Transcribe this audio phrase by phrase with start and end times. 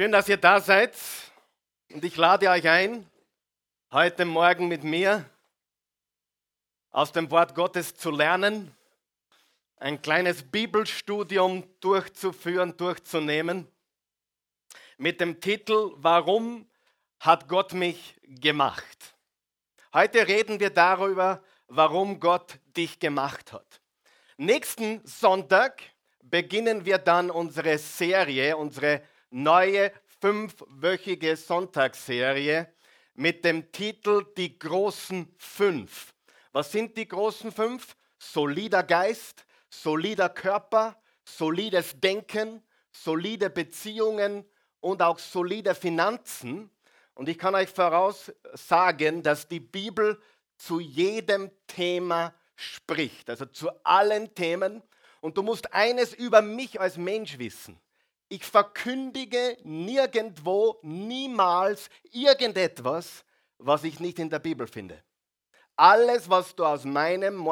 [0.00, 0.96] Schön, dass ihr da seid
[1.92, 3.06] und ich lade euch ein,
[3.92, 5.26] heute Morgen mit mir
[6.90, 8.74] aus dem Wort Gottes zu lernen,
[9.76, 13.68] ein kleines Bibelstudium durchzuführen, durchzunehmen,
[14.96, 16.66] mit dem Titel Warum
[17.18, 19.14] hat Gott mich gemacht?
[19.92, 23.82] Heute reden wir darüber, warum Gott dich gemacht hat.
[24.38, 25.82] Nächsten Sonntag
[26.22, 32.72] beginnen wir dann unsere Serie, unsere neue fünfwöchige Sonntagsserie
[33.14, 36.14] mit dem Titel Die großen fünf.
[36.52, 37.96] Was sind die großen fünf?
[38.18, 42.62] Solider Geist, solider Körper, solides Denken,
[42.92, 44.44] solide Beziehungen
[44.80, 46.70] und auch solide Finanzen.
[47.14, 50.20] Und ich kann euch voraussagen, dass die Bibel
[50.56, 54.82] zu jedem Thema spricht, also zu allen Themen.
[55.20, 57.78] Und du musst eines über mich als Mensch wissen.
[58.32, 63.24] Ich verkündige nirgendwo, niemals irgendetwas,
[63.58, 65.02] was ich nicht in der Bibel finde.
[65.74, 67.44] Alles, was du aus meinem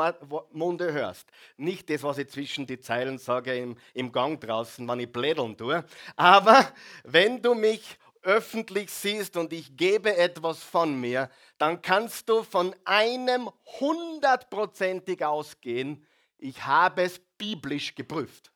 [0.52, 5.00] Munde hörst, nicht das, was ich zwischen die Zeilen sage im, im Gang draußen, wenn
[5.00, 5.84] ich blädeln tue,
[6.14, 12.44] aber wenn du mich öffentlich siehst und ich gebe etwas von mir, dann kannst du
[12.44, 16.06] von einem hundertprozentig ausgehen,
[16.36, 18.52] ich habe es biblisch geprüft.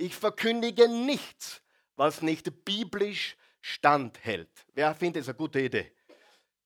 [0.00, 1.60] Ich verkündige nichts,
[1.94, 4.48] was nicht biblisch standhält.
[4.72, 5.92] Wer findet es eine gute Idee?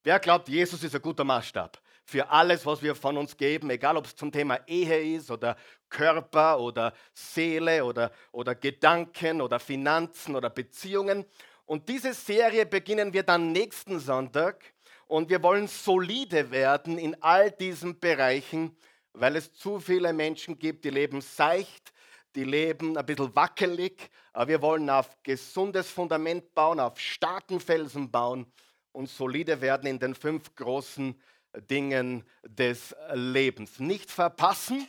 [0.03, 3.97] Wer glaubt, Jesus ist ein guter Maßstab für alles, was wir von uns geben, egal
[3.97, 5.57] ob es zum Thema Ehe ist oder
[5.89, 11.25] Körper oder Seele oder, oder Gedanken oder Finanzen oder Beziehungen.
[11.65, 14.63] Und diese Serie beginnen wir dann nächsten Sonntag
[15.07, 18.77] und wir wollen solide werden in all diesen Bereichen,
[19.11, 21.91] weil es zu viele Menschen gibt, die leben seicht,
[22.35, 28.11] die leben ein bisschen wackelig, aber wir wollen auf gesundes Fundament bauen, auf starken Felsen
[28.11, 28.45] bauen
[28.91, 31.19] und solide werden in den fünf großen
[31.69, 33.79] Dingen des Lebens.
[33.79, 34.87] Nicht verpassen.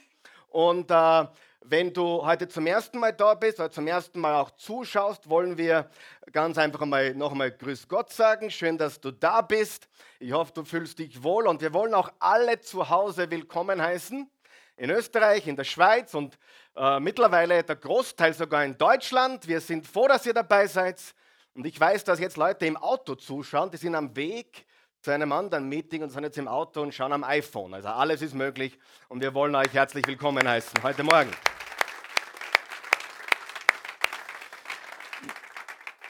[0.48, 1.26] Und äh,
[1.60, 5.58] wenn du heute zum ersten Mal da bist oder zum ersten Mal auch zuschaust, wollen
[5.58, 5.90] wir
[6.32, 8.50] ganz einfach mal nochmal Grüß Gott sagen.
[8.50, 9.88] Schön, dass du da bist.
[10.18, 14.30] Ich hoffe, du fühlst dich wohl und wir wollen auch alle zu Hause willkommen heißen.
[14.76, 16.38] In Österreich, in der Schweiz und
[16.76, 19.48] äh, mittlerweile der Großteil sogar in Deutschland.
[19.48, 21.00] Wir sind froh, dass ihr dabei seid.
[21.54, 24.66] Und ich weiß, dass jetzt Leute im Auto zuschauen, die sind am Weg
[25.00, 27.72] zu einem anderen Meeting und sind jetzt im Auto und schauen am iPhone.
[27.72, 28.78] Also alles ist möglich
[29.08, 31.30] und wir wollen euch herzlich willkommen heißen heute Morgen.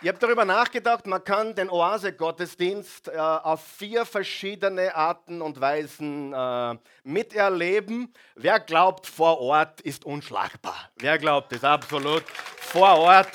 [0.02, 6.34] Ich habe darüber nachgedacht, man kann den Oase-Gottesdienst äh, auf vier verschiedene Arten und Weisen
[6.34, 8.12] äh, miterleben.
[8.34, 10.90] Wer glaubt, vor Ort ist unschlagbar?
[10.96, 12.24] Wer glaubt es absolut?
[12.58, 13.30] Vor Ort,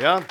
[0.00, 0.22] ja.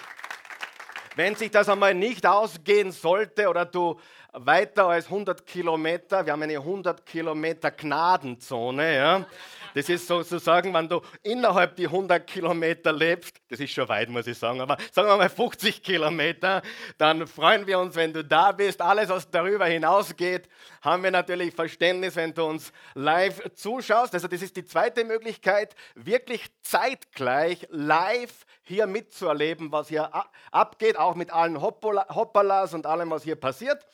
[1.15, 3.99] Wenn sich das einmal nicht ausgehen sollte oder du
[4.33, 9.25] weiter als 100 Kilometer, wir haben eine 100 Kilometer Gnadenzone, ja,
[9.73, 14.27] das ist sozusagen, wenn du innerhalb die 100 Kilometer lebst, das ist schon weit, muss
[14.27, 16.61] ich sagen, aber sagen wir mal 50 Kilometer,
[16.97, 18.81] dann freuen wir uns, wenn du da bist.
[18.81, 20.49] Alles, was darüber hinausgeht,
[20.81, 24.13] haben wir natürlich Verständnis, wenn du uns live zuschaust.
[24.13, 30.09] Also das ist die zweite Möglichkeit, wirklich zeitgleich live hier mitzuerleben, was hier
[30.51, 33.85] abgeht, auch mit allen Hoppalas und allem, was hier passiert.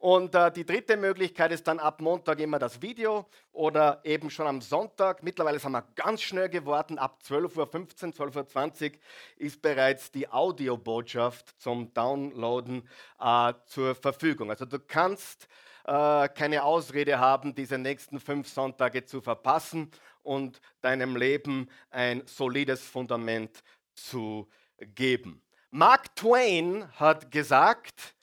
[0.00, 4.46] Und äh, die dritte Möglichkeit ist dann ab Montag immer das Video oder eben schon
[4.46, 5.22] am Sonntag.
[5.22, 6.98] Mittlerweile sind wir ganz schnell geworden.
[6.98, 8.98] Ab 12.15 Uhr, 12.20 Uhr
[9.36, 12.88] ist bereits die Audiobotschaft zum Downloaden
[13.20, 14.48] äh, zur Verfügung.
[14.48, 15.48] Also du kannst
[15.84, 19.90] äh, keine Ausrede haben, diese nächsten fünf Sonntage zu verpassen
[20.22, 23.62] und deinem Leben ein solides Fundament
[23.92, 25.42] zu geben.
[25.70, 28.14] Mark Twain hat gesagt,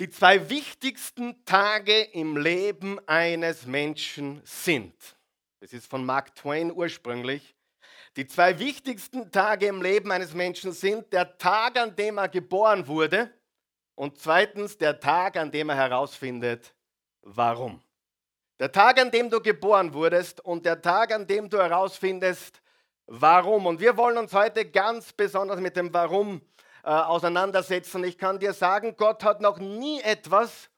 [0.00, 4.94] die zwei wichtigsten Tage im Leben eines Menschen sind.
[5.60, 7.54] Das ist von Mark Twain ursprünglich.
[8.16, 12.86] Die zwei wichtigsten Tage im Leben eines Menschen sind der Tag, an dem er geboren
[12.86, 13.30] wurde
[13.94, 16.74] und zweitens der Tag, an dem er herausfindet,
[17.20, 17.82] warum.
[18.58, 22.62] Der Tag, an dem du geboren wurdest und der Tag, an dem du herausfindest,
[23.06, 23.66] warum.
[23.66, 26.40] Und wir wollen uns heute ganz besonders mit dem Warum
[26.84, 28.04] äh, auseinandersetzen.
[28.04, 30.70] Ich kann dir sagen, Gott hat noch nie etwas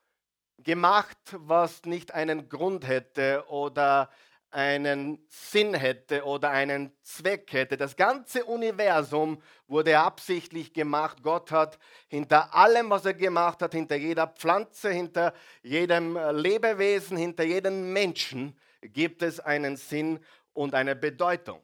[0.58, 4.10] gemacht, was nicht einen Grund hätte oder
[4.52, 7.76] einen Sinn hätte oder einen Zweck hätte.
[7.76, 11.22] Das ganze Universum wurde absichtlich gemacht.
[11.22, 11.78] Gott hat
[12.08, 15.32] hinter allem, was er gemacht hat, hinter jeder Pflanze, hinter
[15.62, 20.20] jedem Lebewesen, hinter jedem Menschen, gibt es einen Sinn
[20.52, 21.62] und eine Bedeutung.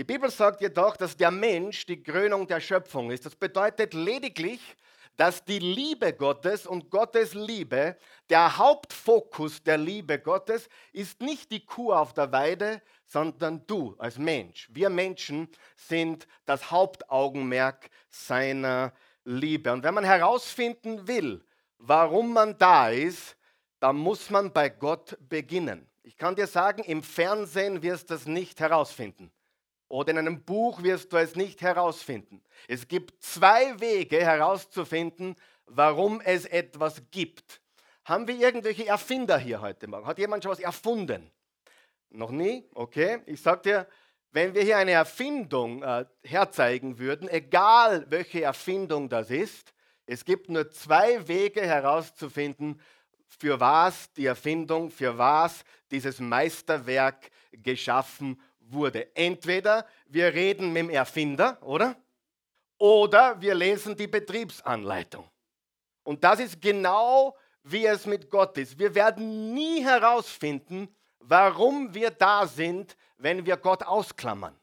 [0.00, 3.26] Die Bibel sagt jedoch, dass der Mensch die Krönung der Schöpfung ist.
[3.26, 4.58] Das bedeutet lediglich,
[5.18, 7.98] dass die Liebe Gottes und Gottes Liebe,
[8.30, 14.16] der Hauptfokus der Liebe Gottes, ist nicht die Kuh auf der Weide, sondern du als
[14.16, 14.70] Mensch.
[14.72, 18.94] Wir Menschen sind das Hauptaugenmerk seiner
[19.24, 19.70] Liebe.
[19.70, 21.44] Und wenn man herausfinden will,
[21.76, 23.36] warum man da ist,
[23.80, 25.90] dann muss man bei Gott beginnen.
[26.02, 29.30] Ich kann dir sagen, im Fernsehen wirst du das nicht herausfinden.
[29.90, 32.40] Oder in einem Buch wirst du es nicht herausfinden.
[32.68, 35.34] Es gibt zwei Wege herauszufinden,
[35.66, 37.60] warum es etwas gibt.
[38.04, 40.06] Haben wir irgendwelche Erfinder hier heute Morgen?
[40.06, 41.28] Hat jemand schon was erfunden?
[42.08, 42.68] Noch nie?
[42.72, 43.18] Okay.
[43.26, 43.86] Ich sage dir,
[44.30, 49.74] wenn wir hier eine Erfindung äh, herzeigen würden, egal welche Erfindung das ist,
[50.06, 52.80] es gibt nur zwei Wege herauszufinden,
[53.26, 58.40] für was die Erfindung, für was dieses Meisterwerk geschaffen
[58.72, 59.14] wurde.
[59.14, 61.96] Entweder wir reden mit dem Erfinder, oder?
[62.78, 65.28] Oder wir lesen die Betriebsanleitung.
[66.02, 68.78] Und das ist genau wie es mit Gott ist.
[68.78, 70.88] Wir werden nie herausfinden,
[71.18, 74.56] warum wir da sind, wenn wir Gott ausklammern.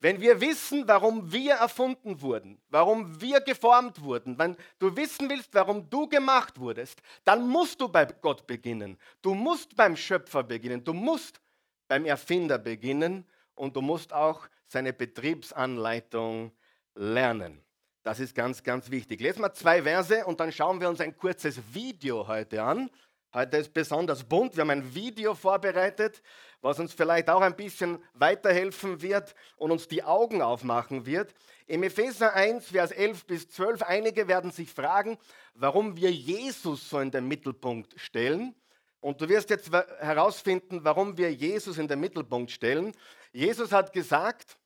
[0.00, 5.54] Wenn wir wissen, warum wir erfunden wurden, warum wir geformt wurden, wenn du wissen willst,
[5.54, 8.98] warum du gemacht wurdest, dann musst du bei Gott beginnen.
[9.20, 10.82] Du musst beim Schöpfer beginnen.
[10.82, 11.40] Du musst
[11.86, 16.52] beim Erfinder beginnen und du musst auch seine Betriebsanleitung
[16.94, 17.62] lernen.
[18.02, 19.20] Das ist ganz, ganz wichtig.
[19.20, 22.90] Lesen wir zwei Verse und dann schauen wir uns ein kurzes Video heute an.
[23.34, 24.56] Heute ist besonders bunt.
[24.56, 26.20] Wir haben ein Video vorbereitet,
[26.60, 31.32] was uns vielleicht auch ein bisschen weiterhelfen wird und uns die Augen aufmachen wird.
[31.66, 35.16] Im Epheser 1, Vers 11 bis 12, einige werden sich fragen,
[35.54, 38.54] warum wir Jesus so in den Mittelpunkt stellen.
[39.02, 42.92] Und du wirst jetzt herausfinden, warum wir Jesus in den Mittelpunkt stellen.
[43.32, 44.56] Jesus hat gesagt,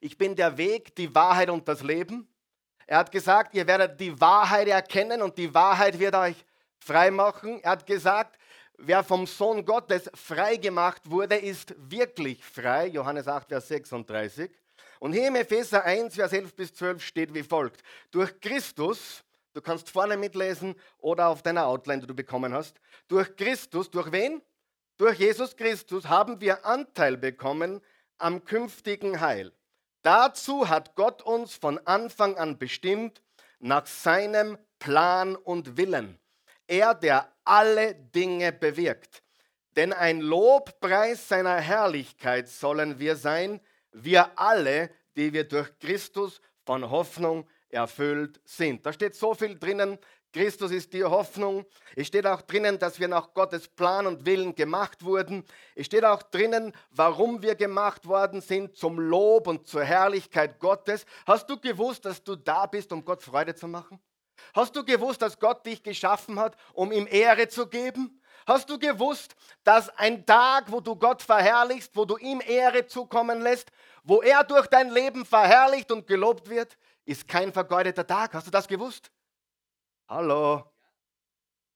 [0.00, 2.28] ich bin der Weg, die Wahrheit und das Leben.
[2.88, 6.44] Er hat gesagt, ihr werdet die Wahrheit erkennen und die Wahrheit wird euch
[6.80, 7.62] freimachen.
[7.62, 8.38] Er hat gesagt,
[8.76, 12.88] wer vom Sohn Gottes frei gemacht wurde, ist wirklich frei.
[12.88, 14.50] Johannes 8, Vers 36.
[14.98, 17.82] Und hier im Epheser 1, Vers 11 bis 12 steht wie folgt.
[18.10, 19.22] Durch Christus,
[19.54, 24.12] du kannst vorne mitlesen oder auf deiner Outline, die du bekommen hast, durch Christus, durch
[24.12, 24.42] wen?
[24.96, 27.80] Durch Jesus Christus haben wir Anteil bekommen
[28.18, 29.52] am künftigen Heil.
[30.02, 33.22] Dazu hat Gott uns von Anfang an bestimmt,
[33.60, 36.18] nach seinem Plan und Willen
[36.68, 39.22] er, der alle Dinge bewirkt.
[39.74, 43.60] Denn ein Lobpreis seiner Herrlichkeit sollen wir sein,
[43.92, 48.84] wir alle, die wir durch Christus von Hoffnung erfüllt sind.
[48.84, 49.98] Da steht so viel drinnen.
[50.32, 51.64] Christus ist die Hoffnung.
[51.96, 55.44] Es steht auch drinnen, dass wir nach Gottes Plan und Willen gemacht wurden.
[55.74, 61.06] Es steht auch drinnen, warum wir gemacht worden sind, zum Lob und zur Herrlichkeit Gottes.
[61.26, 63.98] Hast du gewusst, dass du da bist, um Gott Freude zu machen?
[64.54, 68.20] Hast du gewusst, dass Gott dich geschaffen hat, um ihm Ehre zu geben?
[68.46, 69.34] Hast du gewusst,
[69.64, 73.70] dass ein Tag, wo du Gott verherrlichst, wo du ihm Ehre zukommen lässt,
[74.04, 78.34] wo er durch dein Leben verherrlicht und gelobt wird, ist kein vergeudeter Tag?
[78.34, 79.10] Hast du das gewusst?
[80.08, 80.70] Hallo,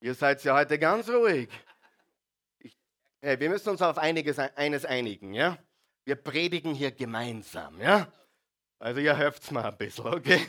[0.01, 1.49] ihr seid ja heute ganz ruhig.
[2.59, 2.77] Ich,
[3.23, 5.57] hey, wir müssen uns auf einiges, eines einigen, ja?
[6.05, 8.13] Wir predigen hier gemeinsam, ja?
[8.79, 10.47] Also ihr helft mal ein bisschen, okay?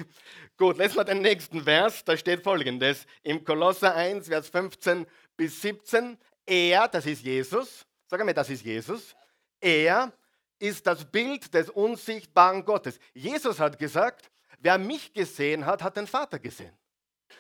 [0.58, 2.04] Gut, lesen wir den nächsten Vers.
[2.04, 3.06] Da steht folgendes.
[3.22, 6.18] Im Kolosser 1, Vers 15 bis 17.
[6.46, 7.86] Er, das ist Jesus.
[8.08, 9.16] Sag mir, das ist Jesus.
[9.62, 10.12] Er
[10.60, 13.00] ist das Bild des unsichtbaren Gottes.
[13.14, 14.30] Jesus hat gesagt,
[14.64, 16.76] wer mich gesehen hat, hat den Vater gesehen.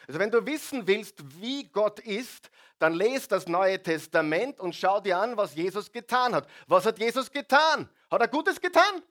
[0.07, 2.49] Also wenn du wissen willst, wie Gott ist,
[2.79, 6.47] dann lese das Neue Testament und schau dir an, was Jesus getan hat.
[6.67, 7.89] Was hat Jesus getan?
[8.11, 9.01] Hat er Gutes getan?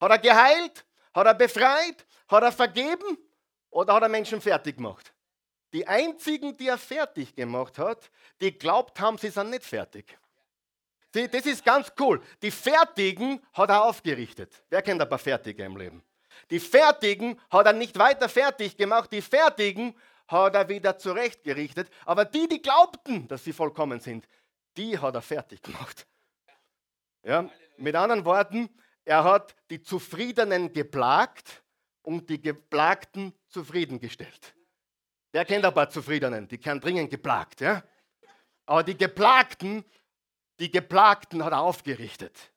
[0.00, 0.84] Hat er geheilt?
[1.12, 2.06] Hat er befreit?
[2.28, 3.18] Hat er vergeben?
[3.70, 5.12] Oder hat er Menschen fertig gemacht?
[5.72, 10.18] Die einzigen, die er fertig gemacht hat, die glaubt haben, sie sind nicht fertig.
[11.12, 12.22] Sie, das ist ganz cool.
[12.42, 14.62] Die Fertigen hat er aufgerichtet.
[14.68, 16.04] Wer kennt ein paar Fertige im Leben?
[16.48, 19.12] Die Fertigen hat er nicht weiter fertig gemacht.
[19.12, 19.94] Die Fertigen
[20.28, 21.90] hat er wieder zurechtgerichtet.
[22.04, 24.26] Aber die, die glaubten, dass sie vollkommen sind,
[24.76, 26.06] die hat er fertig gemacht.
[27.22, 28.70] Ja, mit anderen Worten,
[29.04, 31.62] er hat die Zufriedenen geplagt
[32.02, 34.54] und die Geplagten zufriedengestellt.
[35.32, 36.48] Wer kennt ein paar Zufriedenen?
[36.48, 37.82] Die können dringend geplagt, ja?
[38.66, 39.84] Aber die Geplagten,
[40.58, 42.52] die Geplagten hat er aufgerichtet.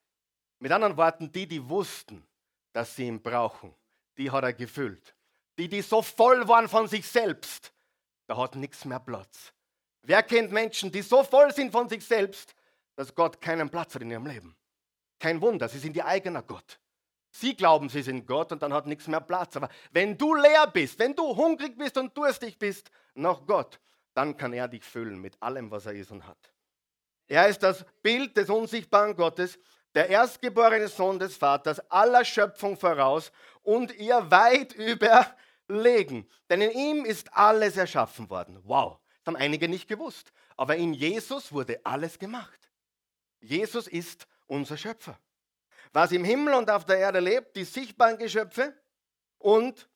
[0.60, 2.25] Mit anderen Worten, die, die wussten,
[2.74, 3.74] dass sie ihn brauchen,
[4.18, 5.15] die hat er gefüllt.
[5.58, 7.72] Die, die so voll waren von sich selbst,
[8.27, 9.53] da hat nichts mehr Platz.
[10.01, 12.56] Wer kennt Menschen, die so voll sind von sich selbst,
[12.96, 14.56] dass Gott keinen Platz hat in ihrem Leben?
[15.20, 16.80] Kein Wunder, sie sind ihr eigener Gott.
[17.32, 19.56] Sie glauben, sie sind Gott und dann hat nichts mehr Platz.
[19.56, 23.80] Aber wenn du leer bist, wenn du hungrig bist und durstig bist nach Gott,
[24.13, 26.53] dann kann er dich füllen mit allem, was er ist und hat.
[27.27, 29.58] Er ist das Bild des unsichtbaren Gottes,
[29.94, 33.32] der erstgeborene Sohn des Vaters, aller Schöpfung voraus
[33.62, 36.28] und ihr weit überlegen.
[36.50, 38.60] Denn in ihm ist alles erschaffen worden.
[38.64, 40.32] Wow, das haben einige nicht gewusst.
[40.58, 42.72] Aber in Jesus wurde alles gemacht.
[43.40, 45.18] Jesus ist unser Schöpfer.
[45.92, 48.74] Was im Himmel und auf der Erde lebt, die sichtbaren Geschöpfe
[49.38, 49.88] und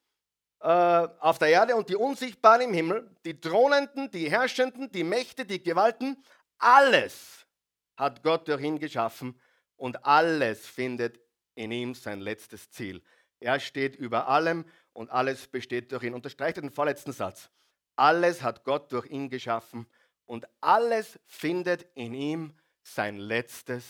[0.60, 5.46] äh, auf der Erde und die unsichtbaren im Himmel, die Thronenden, die Herrschenden, die Mächte,
[5.46, 6.24] die Gewalten,
[6.60, 7.48] alles
[7.96, 9.39] hat Gott durch ihn geschaffen
[9.77, 11.19] und alles findet
[11.55, 13.01] in ihm sein letztes Ziel.
[13.39, 16.13] Er steht über allem und alles besteht durch ihn.
[16.13, 17.50] Unterstreicht den vorletzten Satz.
[17.96, 19.88] Alles hat Gott durch ihn geschaffen
[20.25, 22.53] und alles findet in ihm
[22.84, 23.84] sein letztes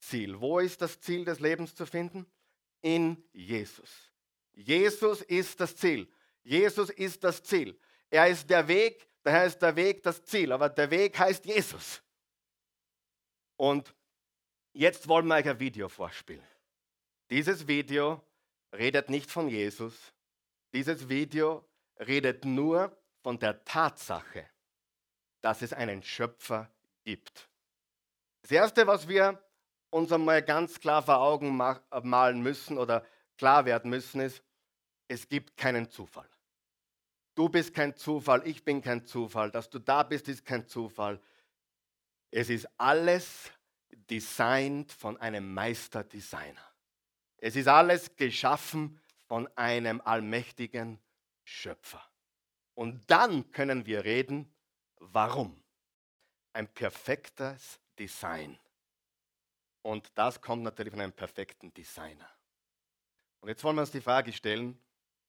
[0.00, 0.40] Ziel.
[0.40, 2.26] Wo ist das Ziel des Lebens zu finden?
[2.80, 3.90] In Jesus.
[4.52, 6.08] Jesus ist das Ziel.
[6.42, 7.78] Jesus ist das Ziel.
[8.10, 12.02] Er ist der Weg, daher ist der Weg das Ziel, aber der Weg heißt Jesus.
[13.56, 13.94] Und
[14.78, 16.46] jetzt wollen wir euch ein Video vorspielen.
[17.30, 18.22] Dieses Video
[18.72, 20.12] redet nicht von Jesus.
[20.72, 21.68] Dieses Video
[21.98, 24.48] redet nur von der Tatsache,
[25.40, 26.70] dass es einen Schöpfer
[27.02, 27.48] gibt.
[28.42, 29.42] Das Erste, was wir
[29.90, 33.04] uns einmal ganz klar vor Augen malen müssen oder
[33.36, 34.44] klar werden müssen, ist,
[35.08, 36.28] es gibt keinen Zufall.
[37.34, 41.20] Du bist kein Zufall, ich bin kein Zufall, dass du da bist, ist kein Zufall.
[42.30, 43.50] Es ist alles
[43.90, 46.64] designt von einem Meisterdesigner.
[47.38, 50.98] Es ist alles geschaffen von einem allmächtigen
[51.44, 52.02] Schöpfer.
[52.74, 54.52] Und dann können wir reden,
[54.96, 55.62] warum.
[56.52, 58.58] Ein perfektes Design.
[59.82, 62.28] Und das kommt natürlich von einem perfekten Designer.
[63.40, 64.80] Und jetzt wollen wir uns die Frage stellen,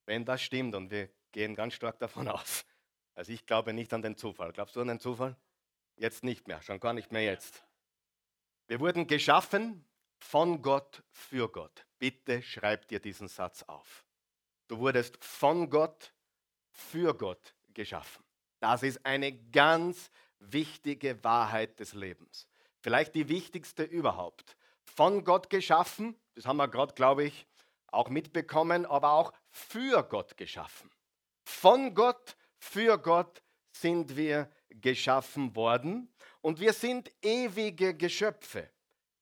[0.06, 2.66] wenn das stimmt, und wir gehen ganz stark davon aus.
[3.14, 4.52] Also ich glaube nicht an den Zufall.
[4.54, 5.36] Glaubst du an den Zufall?
[5.96, 7.64] Jetzt nicht mehr, schon gar nicht mehr jetzt.
[8.70, 9.84] Wir wurden geschaffen
[10.20, 11.88] von Gott für Gott.
[11.98, 14.06] Bitte schreib dir diesen Satz auf.
[14.68, 16.14] Du wurdest von Gott
[16.70, 18.24] für Gott geschaffen.
[18.60, 22.48] Das ist eine ganz wichtige Wahrheit des Lebens.
[22.80, 24.56] Vielleicht die wichtigste überhaupt.
[24.84, 27.48] Von Gott geschaffen, das haben wir gerade, glaube ich,
[27.88, 30.92] auch mitbekommen, aber auch für Gott geschaffen.
[31.44, 38.70] Von Gott, für Gott sind wir geschaffen worden und wir sind ewige Geschöpfe.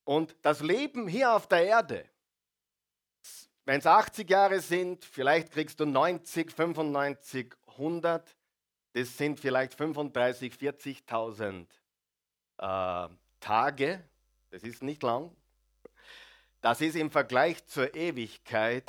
[0.04, 2.08] Und das Leben hier auf der Erde,
[3.64, 8.34] wenn es 80 Jahre sind, vielleicht kriegst du 90, 95, 100,
[8.94, 11.66] das sind vielleicht 35, 40.000
[12.58, 14.04] äh, Tage,
[14.50, 15.36] das ist nicht lang.
[16.60, 18.84] Das ist im Vergleich zur Ewigkeit.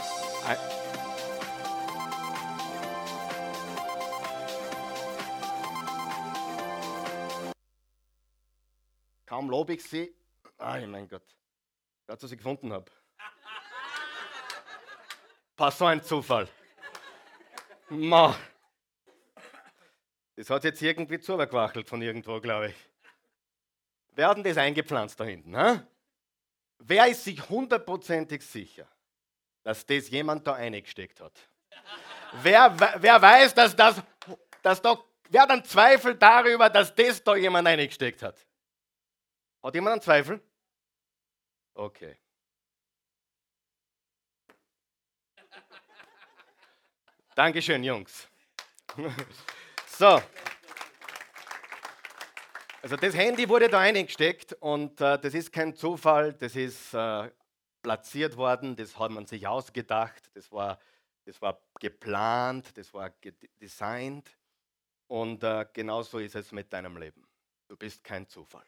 [9.40, 10.14] Kaum lobe ich sie.
[10.58, 11.24] Ai, mein Gott.
[12.06, 12.92] Gott, was ich gefunden habe.
[15.56, 16.50] Pass so ein Zufall.
[17.88, 18.38] Ma.
[20.36, 22.76] Das hat jetzt irgendwie zugequachelt von irgendwo, glaube ich.
[24.12, 25.58] Wer hat denn das eingepflanzt da hinten?
[25.58, 25.80] He?
[26.80, 28.90] Wer ist sich hundertprozentig sicher,
[29.64, 31.40] dass das jemand da eingesteckt hat?
[32.42, 34.04] wer, wer weiß, dass das,
[34.62, 38.49] dass da, wer hat einen Zweifel darüber, dass das da jemand eingesteckt hat?
[39.62, 40.42] Hat jemand einen Zweifel?
[41.74, 42.18] Okay.
[47.36, 48.28] Dankeschön, Jungs.
[49.88, 50.22] so.
[52.82, 57.30] Also das Handy wurde da eingesteckt und äh, das ist kein Zufall, das ist äh,
[57.82, 60.80] platziert worden, das hat man sich ausgedacht, das war,
[61.26, 63.12] das war geplant, das war
[63.62, 64.38] designt
[65.08, 67.28] und äh, genauso ist es mit deinem Leben.
[67.68, 68.66] Du bist kein Zufall.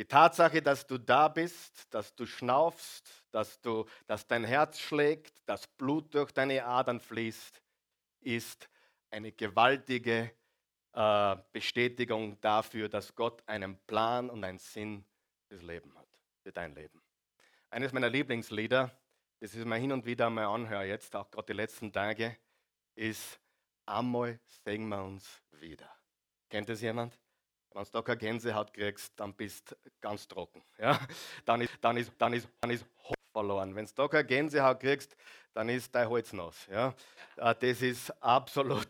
[0.00, 5.46] Die Tatsache, dass du da bist, dass du schnaufst, dass, du, dass dein Herz schlägt,
[5.46, 7.60] dass Blut durch deine Adern fließt,
[8.20, 8.70] ist
[9.10, 10.32] eine gewaltige
[10.94, 15.04] äh, Bestätigung dafür, dass Gott einen Plan und einen Sinn
[15.48, 16.08] fürs Leben hat,
[16.44, 17.02] für dein Leben.
[17.68, 18.90] Eines meiner Lieblingslieder,
[19.40, 22.38] das ich mir hin und wieder mal anhöre, jetzt auch gerade die letzten Tage,
[22.94, 23.38] ist
[23.84, 25.94] Einmal sehen wir uns wieder.
[26.48, 27.18] Kennt das jemand?
[27.72, 30.62] Wenn du da keine Gänsehaut kriegst, dann bist du ganz trocken.
[30.78, 30.98] Ja?
[31.44, 32.84] Dann ist, dann ist, dann ist, dann ist
[33.32, 33.74] verloren.
[33.74, 35.16] Wenn du da keine Gänsehaut kriegst,
[35.52, 36.66] dann ist dein Holz nass.
[36.70, 36.94] Ja?
[37.36, 38.88] Äh, das ist absolut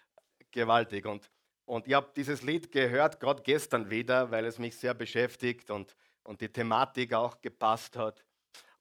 [0.50, 1.04] gewaltig.
[1.06, 1.30] Und,
[1.64, 5.96] und ich habe dieses Lied gehört, gerade gestern wieder, weil es mich sehr beschäftigt und,
[6.22, 8.24] und die Thematik auch gepasst hat.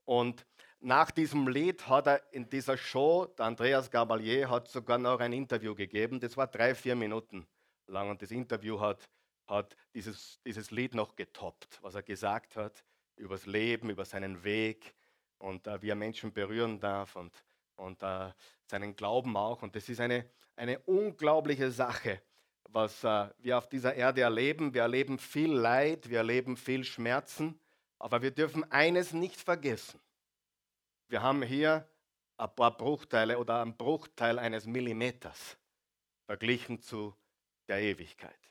[0.05, 0.45] Und
[0.79, 5.33] nach diesem Lied hat er in dieser Show, der Andreas Gabalier hat sogar noch ein
[5.33, 6.19] Interview gegeben.
[6.19, 7.47] Das war drei, vier Minuten
[7.87, 9.07] lang und das Interview hat,
[9.47, 12.83] hat dieses, dieses Lied noch getoppt, was er gesagt hat
[13.15, 14.93] über das Leben, über seinen Weg
[15.37, 17.43] und äh, wie er Menschen berühren darf und,
[17.75, 18.31] und äh,
[18.65, 19.61] seinen Glauben auch.
[19.61, 22.21] Und das ist eine, eine unglaubliche Sache,
[22.69, 24.73] was äh, wir auf dieser Erde erleben.
[24.73, 27.59] Wir erleben viel Leid, wir erleben viel Schmerzen,
[27.99, 29.99] aber wir dürfen eines nicht vergessen.
[31.07, 31.87] Wir haben hier
[32.37, 35.57] ein paar Bruchteile oder einen Bruchteil eines Millimeters
[36.25, 37.13] verglichen zu
[37.67, 38.50] der Ewigkeit.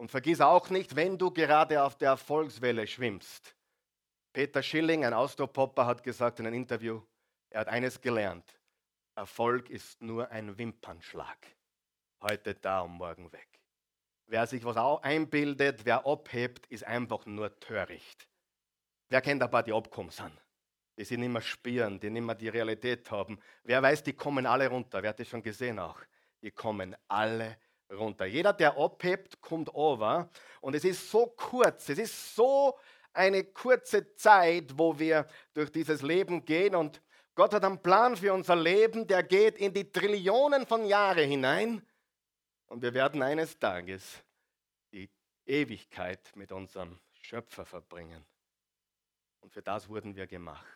[0.00, 3.54] Und vergiss auch nicht, wenn du gerade auf der Erfolgswelle schwimmst.
[4.32, 7.02] Peter Schilling, ein Austropopper, hat gesagt in einem Interview,
[7.50, 8.58] er hat eines gelernt.
[9.14, 11.36] Erfolg ist nur ein Wimpernschlag.
[12.22, 13.46] Heute da und morgen weg.
[14.24, 18.26] Wer sich was einbildet, wer abhebt, ist einfach nur töricht.
[19.10, 20.32] Wer kennt ein paar, die abkommen sind?
[20.96, 23.38] die sie nicht mehr spüren, die nicht mehr die Realität haben.
[23.64, 25.02] Wer weiß, die kommen alle runter.
[25.02, 25.98] Wer hat das schon gesehen auch?
[26.42, 27.69] Die kommen alle runter.
[28.26, 30.30] Jeder, der abhebt, kommt over.
[30.60, 32.78] Und es ist so kurz, es ist so
[33.12, 36.74] eine kurze Zeit, wo wir durch dieses Leben gehen.
[36.74, 37.02] Und
[37.34, 41.86] Gott hat einen Plan für unser Leben, der geht in die Trillionen von Jahren hinein.
[42.66, 44.22] Und wir werden eines Tages
[44.92, 45.10] die
[45.46, 48.24] Ewigkeit mit unserem Schöpfer verbringen.
[49.40, 50.66] Und für das wurden wir gemacht.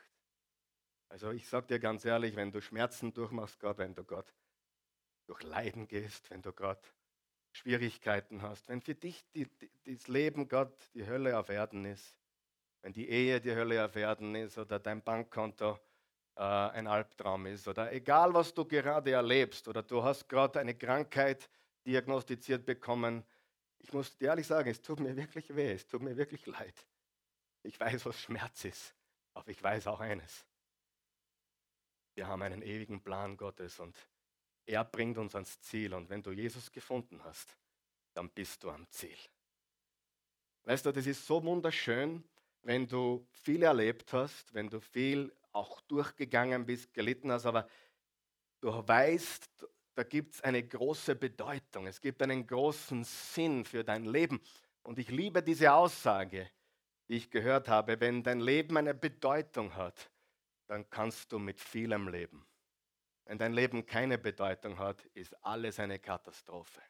[1.09, 4.35] Also ich sage dir ganz ehrlich, wenn du Schmerzen durchmachst, Gott, wenn du Gott
[5.26, 6.92] durch Leiden gehst, wenn du Gott
[7.55, 12.17] Schwierigkeiten hast, wenn für dich die, die, das Leben Gott die Hölle auf Erden ist,
[12.83, 15.79] wenn die Ehe die Hölle auf Erden ist oder dein Bankkonto
[16.35, 20.75] äh, ein Albtraum ist oder egal was du gerade erlebst oder du hast gerade eine
[20.75, 21.49] Krankheit
[21.87, 23.25] diagnostiziert bekommen,
[23.79, 26.75] ich muss dir ehrlich sagen, es tut mir wirklich weh, es tut mir wirklich leid.
[27.63, 28.97] Ich weiß, was Schmerz ist,
[29.33, 30.45] aber ich weiß auch eines.
[32.15, 33.97] Wir haben einen ewigen Plan Gottes und
[34.66, 35.94] er bringt uns ans Ziel.
[35.94, 37.56] Und wenn du Jesus gefunden hast,
[38.14, 39.16] dann bist du am Ziel.
[40.64, 42.24] Weißt du, das ist so wunderschön,
[42.62, 47.68] wenn du viel erlebt hast, wenn du viel auch durchgegangen bist, gelitten hast, aber
[48.61, 49.48] du weißt,
[49.94, 54.40] da gibt es eine große Bedeutung, es gibt einen großen Sinn für dein Leben.
[54.83, 56.50] Und ich liebe diese Aussage,
[57.09, 60.11] die ich gehört habe, wenn dein Leben eine Bedeutung hat,
[60.66, 62.46] dann kannst du mit vielem leben.
[63.27, 66.81] Wenn dein Leben keine Bedeutung hat, ist alles eine Katastrophe.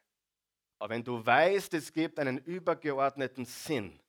[0.79, 3.99] Aber wenn du weißt, es gibt einen übergeordneten Sinn,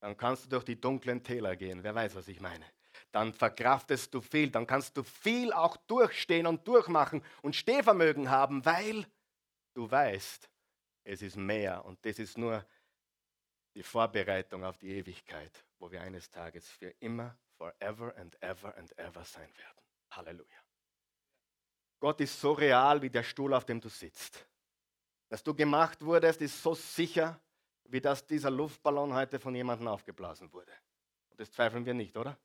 [0.00, 1.82] dann kannst du durch die dunklen Täler gehen.
[1.82, 2.64] Wer weiß, was ich meine?
[3.10, 8.64] Dann verkraftest du viel, dann kannst du viel auch durchstehen und durchmachen und Stehvermögen haben,
[8.64, 9.06] weil
[9.74, 10.48] du weißt,
[11.04, 12.64] es ist mehr und das ist nur
[13.74, 18.96] die Vorbereitung auf die Ewigkeit, wo wir eines Tages für immer forever and ever and
[18.98, 19.82] ever sein werden.
[20.10, 20.61] Halleluja.
[22.02, 24.44] Gott ist so real wie der Stuhl, auf dem du sitzt.
[25.28, 27.40] Dass du gemacht wurdest, ist so sicher,
[27.84, 30.72] wie dass dieser Luftballon heute von jemandem aufgeblasen wurde.
[31.30, 32.36] Und das zweifeln wir nicht, oder?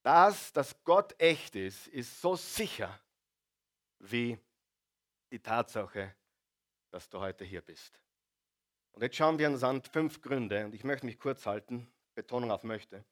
[0.00, 3.00] Das, dass Gott echt ist, ist so sicher
[3.98, 4.38] wie
[5.32, 6.14] die Tatsache,
[6.92, 8.00] dass du heute hier bist.
[8.92, 12.52] Und jetzt schauen wir uns an fünf Gründe, und ich möchte mich kurz halten, Betonung
[12.52, 13.04] auf möchte,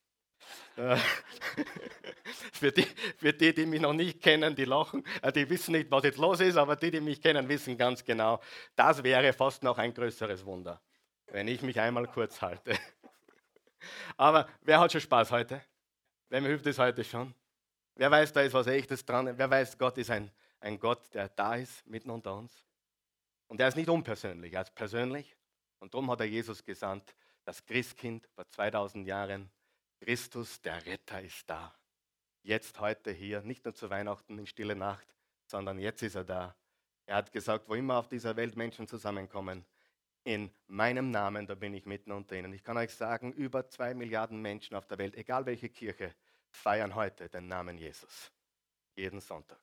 [2.53, 2.87] für, die,
[3.19, 6.19] für die, die mich noch nicht kennen, die lachen, äh, die wissen nicht, was jetzt
[6.19, 8.41] los ist, aber die, die mich kennen, wissen ganz genau,
[8.77, 10.81] das wäre fast noch ein größeres Wunder,
[11.27, 12.79] wenn ich mich einmal kurz halte.
[14.19, 15.63] Aber wer hat schon Spaß heute?
[16.29, 17.35] Wem hilft es heute schon?
[17.95, 19.37] Wer weiß, da ist was Echtes dran?
[19.37, 22.67] Wer weiß, Gott ist ein, ein Gott, der da ist, mitten unter uns?
[23.49, 25.37] Und er ist nicht unpersönlich, er ist persönlich.
[25.79, 29.51] Und darum hat er Jesus gesandt, das Christkind vor 2000 Jahren
[30.01, 31.75] Christus, der Retter, ist da.
[32.43, 35.15] Jetzt, heute, hier, nicht nur zu Weihnachten in stille Nacht,
[35.47, 36.57] sondern jetzt ist er da.
[37.05, 39.67] Er hat gesagt, wo immer auf dieser Welt Menschen zusammenkommen,
[40.25, 42.53] in meinem Namen, da bin ich mitten unter ihnen.
[42.53, 46.15] Ich kann euch sagen, über zwei Milliarden Menschen auf der Welt, egal welche Kirche,
[46.51, 48.33] feiern heute den Namen Jesus.
[48.95, 49.61] Jeden Sonntag.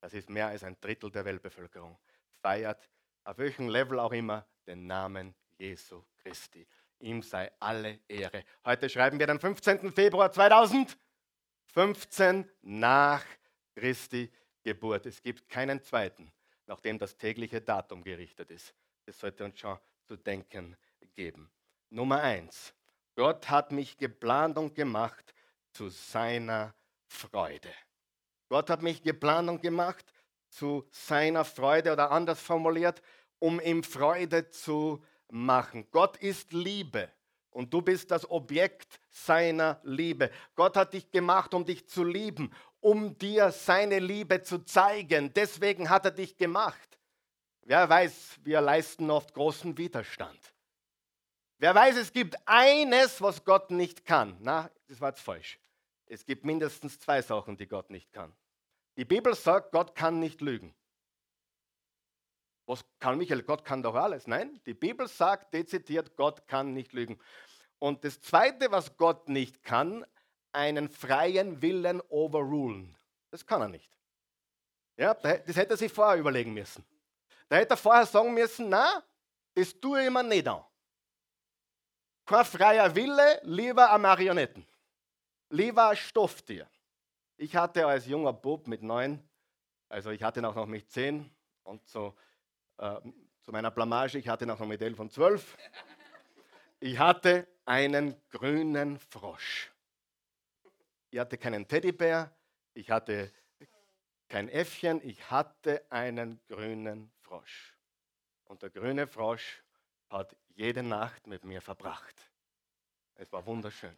[0.00, 1.98] Das ist mehr als ein Drittel der Weltbevölkerung.
[2.40, 2.88] Feiert,
[3.24, 6.66] auf welchem Level auch immer, den Namen Jesu Christi.
[6.98, 8.44] Ihm sei alle Ehre.
[8.64, 9.92] Heute schreiben wir den 15.
[9.92, 13.24] Februar 2015 nach
[13.74, 14.32] Christi
[14.62, 15.06] Geburt.
[15.06, 16.32] Es gibt keinen zweiten,
[16.66, 18.74] nachdem das tägliche Datum gerichtet ist.
[19.04, 20.76] Das sollte uns schon zu denken
[21.14, 21.50] geben.
[21.90, 22.74] Nummer eins.
[23.14, 25.34] Gott hat mich geplant und gemacht
[25.72, 26.74] zu seiner
[27.06, 27.72] Freude.
[28.48, 30.04] Gott hat mich geplant und gemacht
[30.48, 33.02] zu seiner Freude oder anders formuliert,
[33.38, 35.86] um ihm Freude zu machen.
[35.90, 37.10] Gott ist Liebe
[37.50, 40.30] Und du bist das Objekt seiner Liebe.
[40.54, 45.32] Gott hat dich gemacht, um dich zu lieben, um dir seine Liebe zu zeigen.
[45.32, 46.98] Deswegen hat er dich gemacht.
[47.62, 50.38] Wer weiß, wir leisten oft großen Widerstand.
[51.58, 54.36] Wer weiß, es gibt eines, was Gott nicht kann.
[54.40, 55.58] Na, das war jetzt falsch.
[56.04, 58.36] Es gibt mindestens zwei Sachen, die Gott nicht kann.
[58.96, 60.74] Die Bibel sagt, Gott kann nicht lügen.
[62.66, 63.42] Was kann Michael?
[63.42, 64.26] Gott kann doch alles.
[64.26, 67.18] Nein, die Bibel sagt dezidiert, Gott kann nicht lügen.
[67.78, 70.04] Und das Zweite, was Gott nicht kann,
[70.52, 72.96] einen freien Willen overrulen.
[73.30, 73.90] Das kann er nicht.
[74.96, 76.84] Ja, das hätte er sich vorher überlegen müssen.
[77.48, 79.02] Da hätte er vorher sagen müssen, na,
[79.54, 80.64] das tue ich mir nicht an.
[82.24, 84.66] Kein freier Wille, lieber ein Marionetten.
[85.50, 86.68] Lieber ein Stofftier.
[87.36, 89.22] Ich hatte als junger Bub mit neun,
[89.88, 91.30] also ich hatte auch noch mit zehn
[91.62, 92.16] und so
[92.78, 93.00] äh,
[93.42, 95.56] zu meiner Blamage, ich hatte noch mit elf und zwölf.
[96.80, 99.72] Ich hatte einen grünen Frosch.
[101.10, 102.34] Ich hatte keinen Teddybär,
[102.74, 103.32] ich hatte
[104.28, 107.74] kein Äffchen, ich hatte einen grünen Frosch.
[108.44, 109.62] Und der grüne Frosch
[110.10, 112.30] hat jede Nacht mit mir verbracht.
[113.14, 113.96] Es war wunderschön.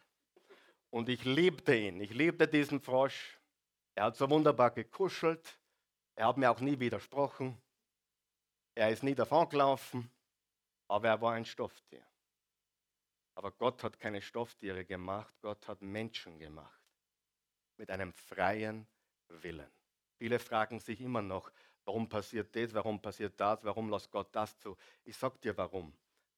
[0.90, 2.00] Und ich liebte ihn.
[2.00, 3.38] Ich liebte diesen Frosch.
[3.94, 5.58] Er hat so wunderbar gekuschelt.
[6.14, 7.60] Er hat mir auch nie widersprochen.
[8.78, 10.08] Er ist nie davon gelaufen.
[10.86, 12.06] Aber er war ein Stofftier.
[13.34, 15.34] Aber Gott hat keine Stofftiere gemacht.
[15.40, 16.80] Gott hat Menschen gemacht.
[17.76, 18.86] Mit einem freien
[19.26, 19.68] Willen.
[20.16, 21.50] Viele fragen sich immer noch,
[21.86, 24.76] warum passiert das, warum passiert das, warum lässt Gott das zu.
[25.04, 25.92] Ich sage dir warum.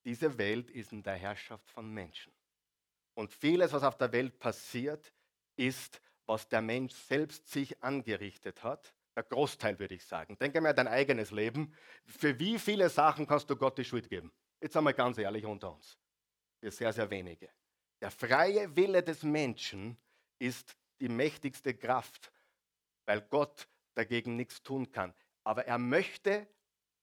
[0.07, 2.33] Diese Welt ist in der Herrschaft von Menschen.
[3.13, 5.13] Und vieles, was auf der Welt passiert,
[5.57, 8.95] ist, was der Mensch selbst sich angerichtet hat.
[9.21, 10.39] Der Großteil würde ich sagen.
[10.39, 11.75] Denke mal dein eigenes Leben.
[12.07, 14.33] Für wie viele Sachen kannst du Gott die Schuld geben?
[14.63, 15.99] Jetzt einmal ganz ehrlich unter uns.
[16.59, 17.51] Für sehr, sehr wenige.
[18.01, 19.99] Der freie Wille des Menschen
[20.39, 22.33] ist die mächtigste Kraft,
[23.05, 25.13] weil Gott dagegen nichts tun kann.
[25.45, 26.49] Aber er möchte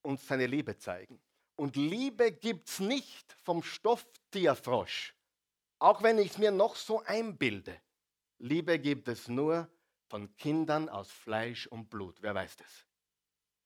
[0.01, 1.21] uns seine Liebe zeigen.
[1.55, 5.13] Und Liebe gibt es nicht vom Stofftierfrosch,
[5.77, 7.79] auch wenn ich es mir noch so einbilde.
[8.39, 9.69] Liebe gibt es nur
[10.07, 12.21] von Kindern aus Fleisch und Blut.
[12.21, 12.85] Wer weiß das?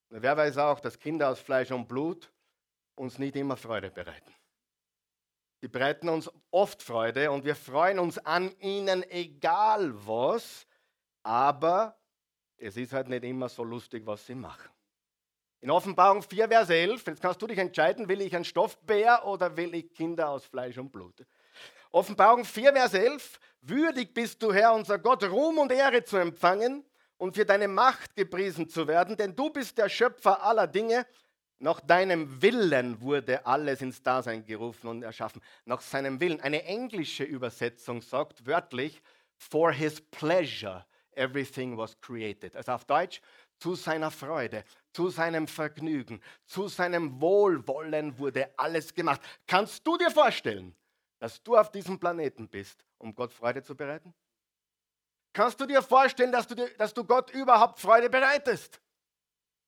[0.09, 2.31] Wer weiß auch, dass Kinder aus Fleisch und Blut
[2.95, 4.33] uns nicht immer Freude bereiten.
[5.61, 10.67] Die bereiten uns oft Freude und wir freuen uns an ihnen, egal was,
[11.23, 11.97] aber
[12.57, 14.69] es ist halt nicht immer so lustig, was sie machen.
[15.61, 19.55] In Offenbarung 4, Vers 11, jetzt kannst du dich entscheiden, will ich ein Stoffbär oder
[19.55, 21.23] will ich Kinder aus Fleisch und Blut?
[21.91, 26.85] Offenbarung 4, Vers 11, würdig bist du, Herr, unser Gott, Ruhm und Ehre zu empfangen
[27.17, 31.05] und für deine Macht gepriesen zu werden, denn du bist der Schöpfer aller Dinge.
[31.59, 35.41] Nach deinem Willen wurde alles ins Dasein gerufen und erschaffen.
[35.65, 36.39] Nach seinem Willen.
[36.41, 39.01] Eine englische Übersetzung sagt wörtlich,
[39.35, 42.55] for his pleasure everything was created.
[42.55, 43.21] Also auf Deutsch,
[43.59, 49.21] zu seiner Freude, zu seinem Vergnügen, zu seinem Wohlwollen wurde alles gemacht.
[49.45, 50.75] Kannst du dir vorstellen,
[51.21, 54.11] dass du auf diesem Planeten bist, um Gott Freude zu bereiten?
[55.33, 58.81] Kannst du dir vorstellen, dass du, dir, dass du Gott überhaupt Freude bereitest?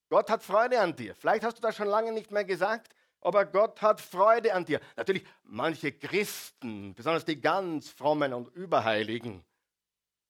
[0.10, 1.14] Gott hat Freude an dir.
[1.14, 4.80] Vielleicht hast du das schon lange nicht mehr gesagt, aber Gott hat Freude an dir.
[4.96, 9.46] Natürlich, manche Christen, besonders die ganz frommen und überheiligen,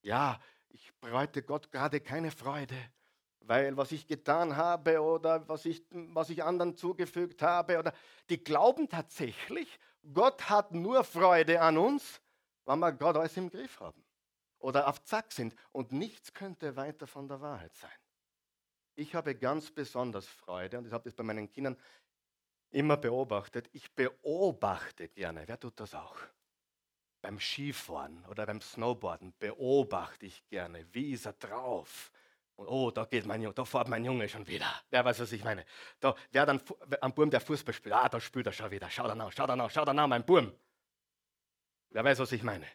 [0.02, 2.76] ja, ich bereite Gott gerade keine Freude
[3.46, 7.92] weil was ich getan habe oder was ich, was ich anderen zugefügt habe, oder
[8.30, 9.78] die glauben tatsächlich,
[10.12, 12.20] Gott hat nur Freude an uns,
[12.66, 14.04] wenn wir Gott alles im Griff haben
[14.58, 17.90] oder auf Zack sind und nichts könnte weiter von der Wahrheit sein.
[18.96, 21.76] Ich habe ganz besonders Freude und ich habe das bei meinen Kindern
[22.70, 23.68] immer beobachtet.
[23.72, 26.16] Ich beobachte gerne, wer tut das auch?
[27.20, 32.12] Beim Skifahren oder beim Snowboarden beobachte ich gerne, wie ist er drauf?
[32.56, 34.66] Und oh, da geht mein Junge, da fährt mein Junge schon wieder.
[34.90, 35.64] Wer weiß, was ich meine.
[35.98, 36.62] Da, wer dann
[37.00, 38.88] am Burm der Fußball spielt, ah, da spielt er schon wieder.
[38.90, 40.52] Schau da nach, schau da nach, schau da nach, mein Burm.
[41.90, 42.66] Wer weiß, was ich meine.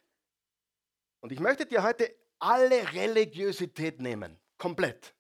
[1.21, 4.39] Und ich möchte dir heute alle Religiosität nehmen.
[4.57, 5.13] Komplett.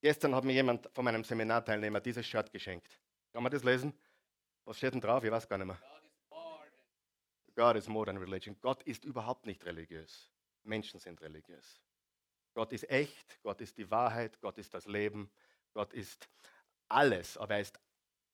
[0.00, 3.00] Gestern hat mir jemand von meinem Seminarteilnehmer dieses Shirt geschenkt.
[3.32, 3.92] Kann man das lesen?
[4.64, 5.24] Was steht denn drauf?
[5.24, 5.78] Ich weiß gar nicht mehr.
[7.54, 8.56] God is more than religion.
[8.60, 10.30] Gott ist überhaupt nicht religiös.
[10.62, 11.80] Menschen sind religiös.
[12.56, 15.30] Gott ist echt, Gott ist die Wahrheit, Gott ist das Leben,
[15.74, 16.26] Gott ist
[16.88, 17.78] alles, aber er ist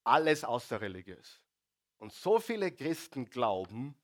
[0.05, 1.41] alles außer religiös.
[1.99, 3.97] Und so viele Christen glauben,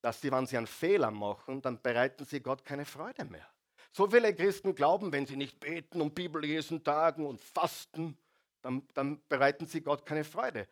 [0.00, 3.48] dass sie, wenn sie einen Fehler machen, dann bereiten sie Gott keine Freude mehr.
[3.92, 8.18] So viele Christen glauben, wenn sie nicht beten und Bibel lesen, tagen und fasten,
[8.62, 10.66] dann, dann bereiten sie Gott keine Freude.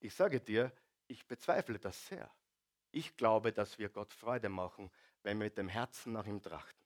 [0.00, 0.70] Ich sage dir,
[1.06, 2.30] ich bezweifle das sehr.
[2.90, 4.90] Ich glaube, dass wir Gott Freude machen,
[5.22, 6.83] wenn wir mit dem Herzen nach ihm trachten.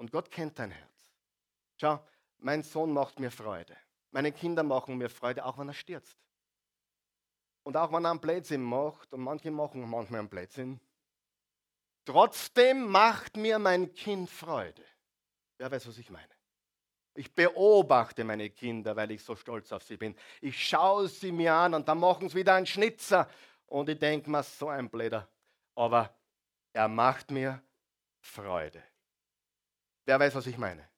[0.00, 1.10] Und Gott kennt dein Herz.
[1.76, 2.02] Schau,
[2.38, 3.76] mein Sohn macht mir Freude.
[4.12, 6.16] Meine Kinder machen mir Freude, auch wenn er stürzt.
[7.64, 10.80] Und auch wenn er einen Blödsinn macht, und manche machen manchmal einen Blödsinn,
[12.06, 14.82] trotzdem macht mir mein Kind Freude.
[15.58, 16.32] Wer weiß, was ich meine?
[17.12, 20.16] Ich beobachte meine Kinder, weil ich so stolz auf sie bin.
[20.40, 23.28] Ich schaue sie mir an und dann machen sie wieder einen Schnitzer.
[23.66, 25.28] Und ich denke mir, so ein Bläder.
[25.74, 26.16] Aber
[26.72, 27.62] er macht mir
[28.18, 28.82] Freude.
[30.06, 30.88] Wer weiß, was ich meine?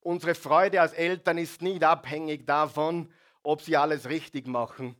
[0.00, 3.12] Unsere Freude als Eltern ist nicht abhängig davon,
[3.42, 4.96] ob sie alles richtig machen.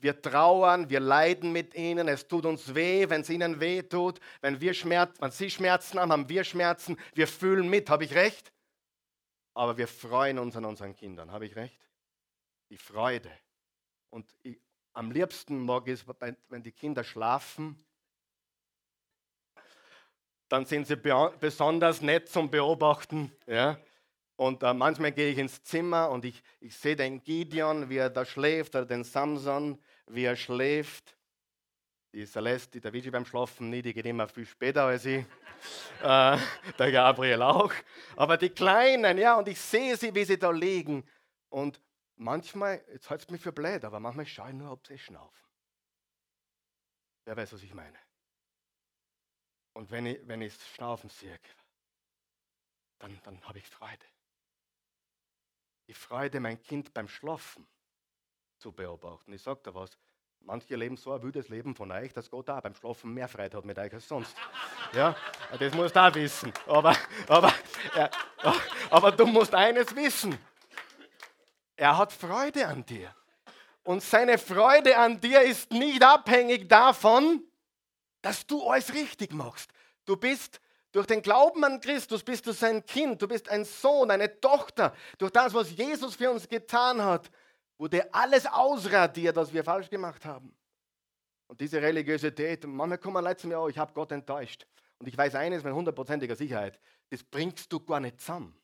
[0.00, 4.20] Wir trauern, wir leiden mit ihnen, es tut uns weh, wenn es ihnen weh tut.
[4.42, 6.98] Wenn, wir Schmerz, wenn sie Schmerzen haben, haben wir Schmerzen.
[7.14, 8.52] Wir fühlen mit, habe ich recht?
[9.54, 11.88] Aber wir freuen uns an unseren Kindern, habe ich recht?
[12.68, 13.30] Die Freude.
[14.10, 14.60] Und ich,
[14.92, 16.06] am liebsten mag ich es,
[16.48, 17.82] wenn die Kinder schlafen,
[20.54, 20.96] dann sind sie
[21.40, 23.32] besonders nett zum Beobachten.
[23.44, 23.76] Ja?
[24.36, 28.08] Und äh, manchmal gehe ich ins Zimmer und ich, ich sehe den Gideon, wie er
[28.08, 31.16] da schläft, oder den Samson, wie er schläft.
[32.12, 35.24] Die Celeste, der Vici beim Schlafen nie, die geht immer viel später als ich.
[36.02, 36.38] äh,
[36.78, 37.72] der Gabriel auch.
[38.14, 41.02] Aber die Kleinen, ja, und ich sehe sie, wie sie da liegen.
[41.48, 41.80] Und
[42.14, 45.48] manchmal, jetzt hält es mich für blöd, aber manchmal schaue ich nur, ob sie schnaufen.
[47.24, 48.03] Wer weiß, was ich meine.
[49.74, 51.38] Und wenn ich, wenn ich Schnaufen sehe,
[52.98, 54.06] dann, dann habe ich Freude
[55.88, 57.66] die Freude, mein Kind beim Schlafen
[58.58, 59.32] zu beobachten.
[59.32, 59.90] Ich sage dir was,
[60.40, 63.56] manche leben so ein wüdes Leben von euch, dass Gott auch beim Schlafen mehr Freude
[63.56, 64.36] hat mit euch als sonst.
[64.92, 65.16] Ja,
[65.58, 66.52] das musst du auch wissen.
[66.68, 67.52] Aber, aber,
[67.96, 68.08] ja,
[68.90, 70.38] aber du musst eines wissen.
[71.74, 73.12] Er hat Freude an dir.
[73.82, 77.42] Und seine Freude an dir ist nicht abhängig davon,
[78.24, 79.70] dass du alles richtig machst.
[80.06, 80.58] Du bist
[80.92, 84.94] durch den Glauben an Christus bist du sein Kind, du bist ein Sohn, eine Tochter.
[85.18, 87.30] Durch das, was Jesus für uns getan hat,
[87.76, 90.56] wurde alles ausradiert, was wir falsch gemacht haben.
[91.48, 94.66] Und diese Religiosität, manchmal kommen Leute zu mir, oh, ich habe Gott enttäuscht.
[94.98, 98.58] Und ich weiß eines mit hundertprozentiger Sicherheit, das bringst du gar nicht zusammen.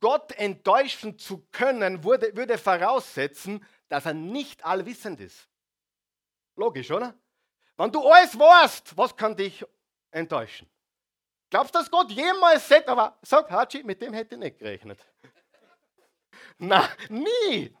[0.00, 5.46] Gott enttäuschen zu können, würde, würde voraussetzen, dass er nicht allwissend ist.
[6.56, 7.14] Logisch, oder?
[7.78, 9.64] Wenn du alles weißt, was kann dich
[10.10, 10.68] enttäuschen.
[11.48, 14.98] Glaubst du, dass Gott jemals sagt, aber sag, Hachi, mit dem hätte ich nicht gerechnet?
[16.58, 17.72] na, nie.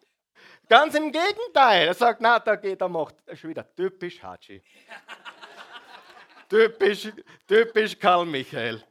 [0.68, 1.88] Ganz im Gegenteil.
[1.88, 4.62] Er sagt, na, da geht er, macht er schon wieder typisch Hachi.
[6.48, 7.08] typisch,
[7.46, 8.82] typisch Karl Michael.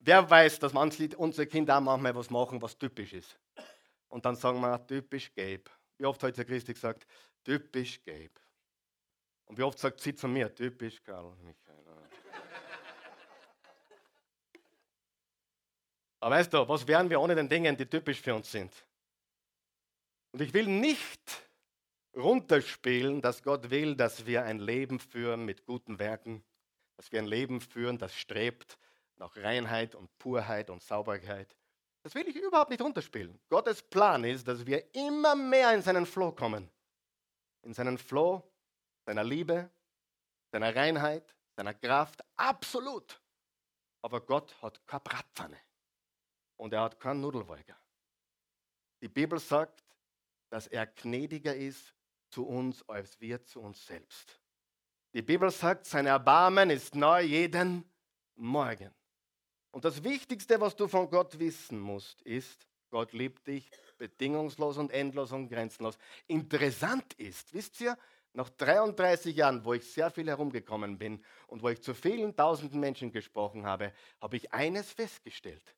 [0.00, 3.38] Wer weiß, dass manche unsere Kinder auch manchmal was machen, was typisch ist.
[4.08, 5.64] Und dann sagen wir, typisch Gabe.
[5.96, 7.06] Wie oft hat der Christi gesagt,
[7.44, 8.30] typisch Gabe.
[9.48, 11.74] Und wie oft sagt sie zu mir, typisch Karl Michael.
[16.20, 18.72] Aber weißt du, was wären wir ohne den Dingen, die typisch für uns sind?
[20.32, 21.48] Und ich will nicht
[22.14, 26.44] runterspielen, dass Gott will, dass wir ein Leben führen mit guten Werken,
[26.96, 28.78] dass wir ein Leben führen, das strebt
[29.16, 31.56] nach Reinheit und Purheit und Sauberkeit.
[32.02, 33.38] Das will ich überhaupt nicht runterspielen.
[33.48, 36.70] Gottes Plan ist, dass wir immer mehr in seinen Flow kommen.
[37.62, 38.47] In seinen Flow
[39.08, 39.70] seiner Liebe,
[40.52, 43.18] seiner Reinheit, seiner Kraft, absolut.
[44.02, 45.58] Aber Gott hat keine Bratpfanne
[46.58, 47.74] und er hat keinen Nudelwolker.
[49.00, 49.82] Die Bibel sagt,
[50.50, 51.94] dass er gnädiger ist
[52.28, 54.42] zu uns als wir zu uns selbst.
[55.14, 57.90] Die Bibel sagt, sein Erbarmen ist neu jeden
[58.34, 58.94] Morgen.
[59.70, 64.92] Und das Wichtigste, was du von Gott wissen musst, ist, Gott liebt dich bedingungslos und
[64.92, 65.96] endlos und grenzenlos.
[66.26, 67.96] Interessant ist, wisst ihr,
[68.32, 72.80] nach 33 Jahren, wo ich sehr viel herumgekommen bin und wo ich zu vielen tausenden
[72.80, 75.74] Menschen gesprochen habe, habe ich eines festgestellt.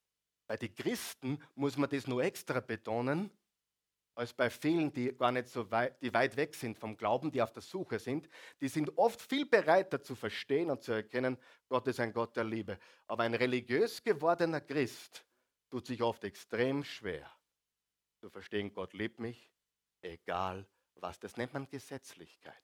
[0.46, 3.30] Bei den Christen muss man das nur extra betonen,
[4.14, 7.40] als bei vielen, die gar nicht so weit, die weit weg sind vom Glauben, die
[7.40, 8.28] auf der Suche sind.
[8.60, 12.44] Die sind oft viel bereiter zu verstehen und zu erkennen, Gott ist ein Gott der
[12.44, 12.78] Liebe.
[13.06, 15.24] Aber ein religiös gewordener Christ
[15.70, 17.30] tut sich oft extrem schwer
[18.20, 19.50] zu verstehen, Gott liebt mich,
[20.02, 20.66] egal
[21.02, 21.18] was.
[21.18, 22.54] Das nennt man Gesetzlichkeit.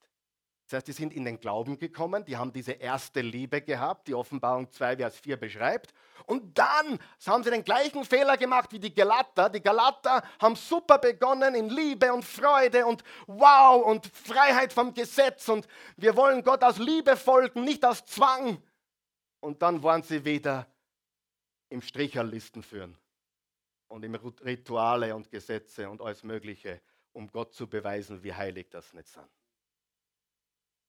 [0.67, 4.15] Das heißt, die sind in den Glauben gekommen, die haben diese erste Liebe gehabt, die
[4.15, 5.95] Offenbarung 2, Vers 4 beschreibt.
[6.27, 9.49] Und dann haben sie den gleichen Fehler gemacht wie die Galater.
[9.49, 15.49] Die Galater haben super begonnen in Liebe und Freude und Wow und Freiheit vom Gesetz
[15.49, 18.61] und wir wollen Gott aus Liebe folgen, nicht aus Zwang.
[19.39, 20.67] Und dann waren sie wieder
[21.69, 22.99] im Stricherlisten führen
[23.87, 26.81] und im Rituale und Gesetze und alles Mögliche,
[27.17, 29.27] um Gott zu beweisen, wie heilig das nicht sind.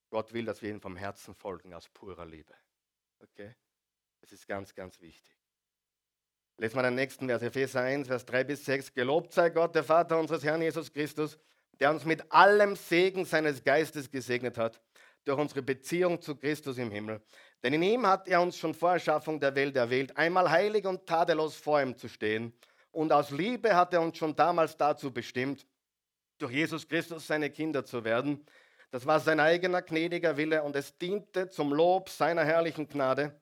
[0.10, 2.54] Gott will, dass wir ihm vom Herzen folgen, aus purer Liebe.
[3.20, 3.56] Okay?
[4.20, 5.34] Das ist ganz, ganz wichtig.
[6.58, 8.94] Lesen wir den nächsten Vers, Epheser 1, Vers 3 bis 6.
[8.94, 11.38] Gelobt sei Gott, der Vater unseres Herrn Jesus Christus,
[11.80, 14.82] der uns mit allem Segen seines Geistes gesegnet hat,
[15.24, 17.22] durch unsere Beziehung zu Christus im Himmel.
[17.64, 21.06] Denn in ihm hat er uns schon vor Erschaffung der Welt erwählt, einmal heilig und
[21.06, 22.54] tadellos vor ihm zu stehen.
[22.92, 25.66] Und aus Liebe hat er uns schon damals dazu bestimmt,
[26.38, 28.46] durch Jesus Christus seine Kinder zu werden.
[28.92, 33.40] Das war sein eigener gnädiger Wille und es diente zum Lob seiner herrlichen Gnade,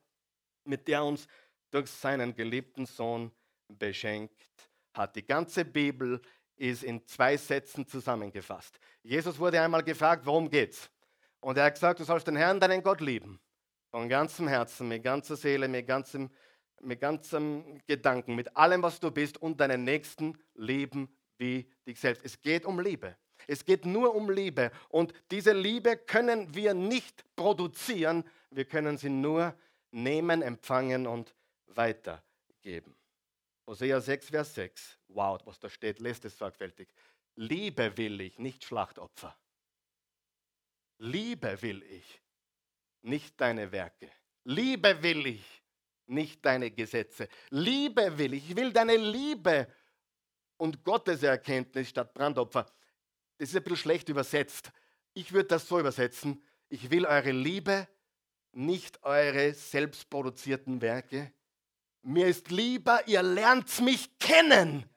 [0.64, 1.28] mit der uns
[1.70, 3.30] durch seinen geliebten Sohn
[3.68, 4.34] beschenkt
[4.92, 5.14] hat.
[5.14, 6.20] Die ganze Bibel
[6.56, 8.78] ist in zwei Sätzen zusammengefasst.
[9.02, 10.90] Jesus wurde einmal gefragt, worum geht's?
[11.40, 13.38] Und er hat gesagt, du sollst den Herrn, deinen Gott lieben.
[13.90, 16.30] Von ganzem Herzen, mit ganzer Seele, mit ganzem,
[16.80, 22.24] mit ganzem Gedanken, mit allem, was du bist und deinen Nächsten lieben wie dich selbst.
[22.24, 23.16] Es geht um Liebe.
[23.46, 24.70] Es geht nur um Liebe.
[24.88, 28.24] Und diese Liebe können wir nicht produzieren.
[28.50, 29.54] Wir können sie nur
[29.90, 31.34] nehmen, empfangen und
[31.66, 32.96] weitergeben.
[33.66, 34.98] Hosea 6, Vers 6.
[35.08, 36.88] Wow, was da steht, lest es sorgfältig.
[37.36, 39.36] Liebe will ich, nicht Schlachtopfer.
[40.98, 42.22] Liebe will ich,
[43.02, 44.10] nicht deine Werke.
[44.44, 45.62] Liebe will ich,
[46.06, 47.28] nicht deine Gesetze.
[47.50, 48.50] Liebe will ich.
[48.50, 49.66] Ich will deine Liebe
[50.56, 52.66] und Gottes Erkenntnis statt Brandopfer.
[53.38, 54.72] Das ist ein bisschen schlecht übersetzt.
[55.14, 56.42] Ich würde das so übersetzen.
[56.68, 57.88] Ich will eure Liebe,
[58.52, 61.32] nicht eure selbstproduzierten Werke.
[62.02, 64.88] Mir ist lieber, ihr lernt mich kennen,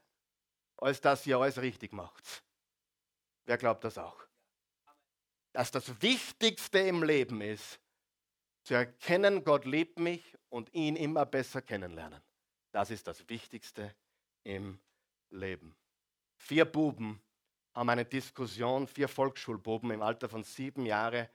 [0.78, 2.44] als dass ihr alles richtig macht.
[3.46, 4.24] Wer glaubt das auch?
[5.52, 7.80] Dass das Wichtigste im Leben ist,
[8.64, 12.22] zu erkennen, Gott liebt mich und ihn immer besser kennenlernen.
[12.72, 13.96] Das ist das Wichtigste
[14.44, 14.80] im
[15.30, 15.76] Leben.
[16.38, 17.22] Vier Buben
[17.74, 21.28] haben eine Diskussion, vier Volksschulbuben im Alter von sieben Jahren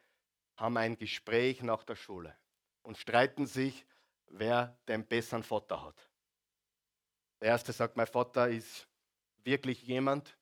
[0.57, 2.37] haben ein Gespräch nach der Schule
[2.83, 3.87] und streiten sich,
[4.27, 6.11] wer den besseren Vater hat.
[7.41, 8.89] Der erste sagt, mein Vater ist
[9.39, 10.37] wirklich jemand,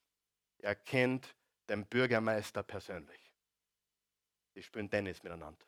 [0.58, 1.34] er kennt
[1.68, 3.32] den Bürgermeister persönlich.
[4.54, 5.64] Die spielen Tennis miteinander.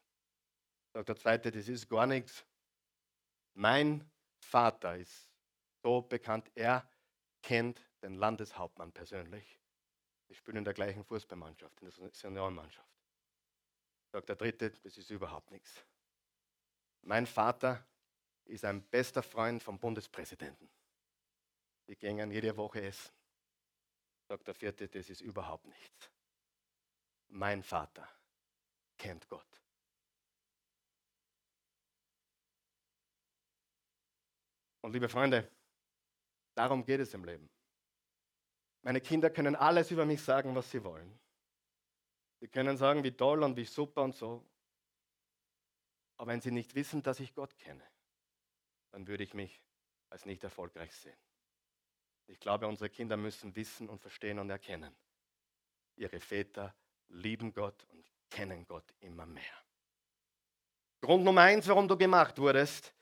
[0.92, 2.44] Sagt der zweite, das ist gar nichts.
[3.54, 5.28] Mein Vater ist
[5.82, 6.88] so bekannt, er
[7.44, 9.60] kennt den Landeshauptmann persönlich.
[10.28, 12.88] Die spielen in der gleichen Fußballmannschaft, in der Seniorenmannschaft.
[14.10, 15.84] Sagt der dritte, das ist überhaupt nichts.
[17.02, 17.86] Mein Vater
[18.46, 20.70] ist ein bester Freund vom Bundespräsidenten.
[21.86, 23.12] Die gehen jede Woche essen.
[24.26, 26.10] Sagt der vierte, das ist überhaupt nichts.
[27.28, 28.08] Mein Vater
[28.96, 29.60] kennt Gott.
[34.80, 35.50] Und liebe Freunde,
[36.54, 37.48] darum geht es im Leben.
[38.82, 41.18] Meine Kinder können alles über mich sagen, was sie wollen.
[42.40, 44.44] Sie können sagen, wie toll und wie super und so.
[46.16, 47.84] Aber wenn sie nicht wissen, dass ich Gott kenne,
[48.92, 49.62] dann würde ich mich
[50.10, 51.16] als nicht erfolgreich sehen.
[52.26, 54.94] Ich glaube, unsere Kinder müssen wissen und verstehen und erkennen.
[55.96, 56.74] Ihre Väter
[57.08, 59.64] lieben Gott und kennen Gott immer mehr.
[61.00, 62.94] Grund Nummer eins, warum du gemacht wurdest,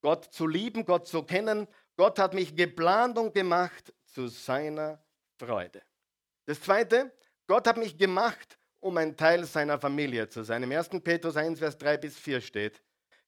[0.00, 1.68] Gott zu lieben, Gott zu kennen.
[1.98, 5.02] Gott hat mich geplant und gemacht zu seiner
[5.36, 5.82] Freude.
[6.46, 7.12] Das zweite,
[7.48, 10.62] Gott hat mich gemacht, um ein Teil seiner Familie zu sein.
[10.62, 10.90] Im 1.
[11.02, 12.80] Petrus 1, Vers 3 bis 4 steht,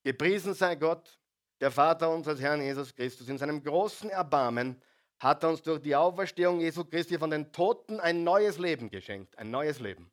[0.03, 1.19] gepriesen sei Gott,
[1.59, 4.81] der Vater unseres Herrn Jesus Christus, in seinem großen Erbarmen
[5.19, 9.37] hat er uns durch die Auferstehung Jesu Christi von den Toten ein neues Leben geschenkt,
[9.37, 10.09] ein neues Leben.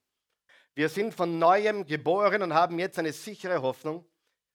[0.74, 4.04] Wir sind von neuem geboren und haben jetzt eine sichere Hoffnung,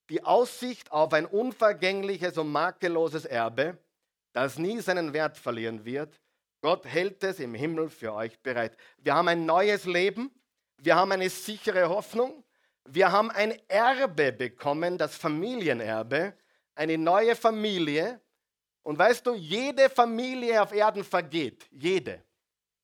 [0.10, 3.78] die Aussicht auf ein unvergängliches und makelloses Erbe,
[4.34, 6.20] das nie seinen Wert verlieren wird.
[6.62, 8.76] Gott hält es im Himmel für euch bereit.
[8.98, 10.32] Wir haben ein neues Leben,
[10.78, 12.44] wir haben eine sichere Hoffnung,
[12.86, 16.34] wir haben ein Erbe bekommen, das Familienerbe,
[16.76, 18.20] eine neue Familie.
[18.82, 21.66] Und weißt du, jede Familie auf Erden vergeht.
[21.72, 22.22] Jede.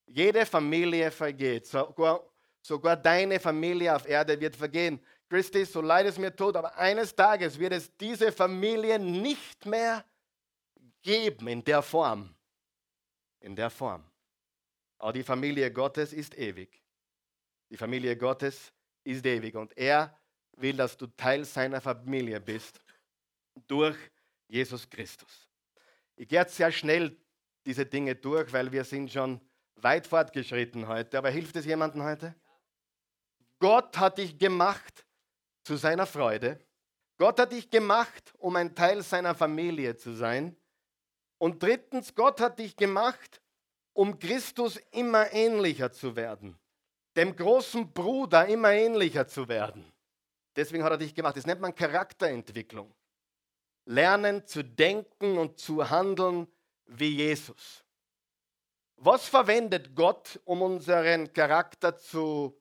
[0.05, 1.67] Jede Familie vergeht.
[1.67, 2.23] Sogar,
[2.61, 5.03] sogar deine Familie auf Erde wird vergehen.
[5.29, 10.03] Christi, so leid es mir tut, aber eines Tages wird es diese Familie nicht mehr
[11.01, 12.33] geben in der Form.
[13.39, 14.03] In der Form.
[14.97, 16.81] Aber die Familie Gottes ist ewig.
[17.69, 18.73] Die Familie Gottes
[19.03, 19.55] ist ewig.
[19.55, 20.17] Und er
[20.57, 22.81] will, dass du Teil seiner Familie bist
[23.67, 23.97] durch
[24.47, 25.49] Jesus Christus.
[26.15, 27.17] Ich gehe jetzt sehr schnell
[27.65, 29.39] diese Dinge durch, weil wir sind schon
[29.75, 31.17] weit fortgeschritten heute.
[31.17, 32.35] Aber hilft es jemandem heute?
[33.59, 35.05] Gott hat dich gemacht
[35.63, 36.59] zu seiner Freude.
[37.17, 40.55] Gott hat dich gemacht, um ein Teil seiner Familie zu sein.
[41.39, 43.41] Und drittens, Gott hat dich gemacht,
[43.93, 46.59] um Christus immer ähnlicher zu werden.
[47.15, 49.91] dem großen Bruder immer ähnlicher zu werden.
[50.55, 51.35] Deswegen hat er dich gemacht.
[51.35, 52.93] Das nennt man Charakterentwicklung.
[53.85, 56.47] Lernen zu denken und zu handeln
[56.85, 57.83] wie Jesus.
[58.95, 62.57] Was verwendet Gott, um unseren Charakter zu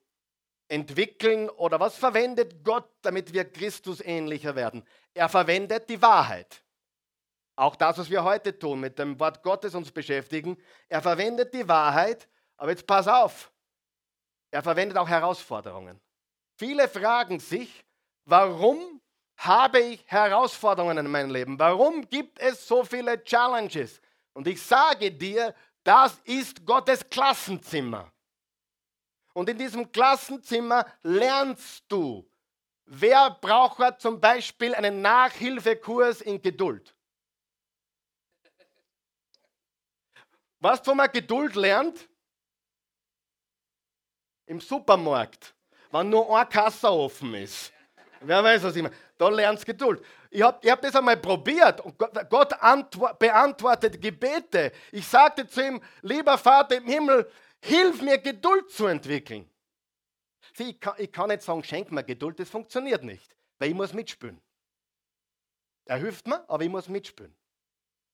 [0.69, 4.85] entwickeln oder was verwendet Gott, damit wir Christus ähnlicher werden?
[5.15, 6.65] Er verwendet die Wahrheit.
[7.59, 10.57] Auch das, was wir heute tun, mit dem Wort Gottes uns beschäftigen.
[10.89, 13.51] Er verwendet die Wahrheit, aber jetzt pass auf.
[14.53, 16.01] Er verwendet auch Herausforderungen.
[16.55, 17.85] Viele fragen sich,
[18.27, 19.01] warum
[19.39, 21.59] habe ich Herausforderungen in meinem Leben?
[21.59, 24.01] Warum gibt es so viele Challenges?
[24.35, 25.53] Und ich sage dir,
[25.83, 28.13] das ist Gottes Klassenzimmer.
[29.35, 32.25] Und in diesem Klassenzimmer lernst du,
[32.85, 36.95] wer braucht zum Beispiel einen Nachhilfekurs in Geduld.
[40.61, 42.09] Was, wo man Geduld lernt?
[44.47, 45.55] Im Supermarkt,
[45.91, 47.73] wenn nur ein Kasse offen ist.
[48.21, 48.95] Wer weiß, was ich meine.
[49.17, 50.05] Da lernst du Geduld.
[50.31, 52.51] Ich habe ich hab das einmal probiert und Gott,
[53.19, 54.73] beantwortet Gebete.
[54.93, 57.31] Ich sagte zu ihm, lieber Vater im Himmel,
[57.61, 59.49] hilf mir Geduld zu entwickeln.
[60.55, 63.75] Sieh, ich kann, ich kann nicht sagen, schenk mir Geduld, das funktioniert nicht, weil ich
[63.75, 64.41] muss mitspielen.
[65.85, 67.35] Er hilft mir, aber ich muss mitspielen.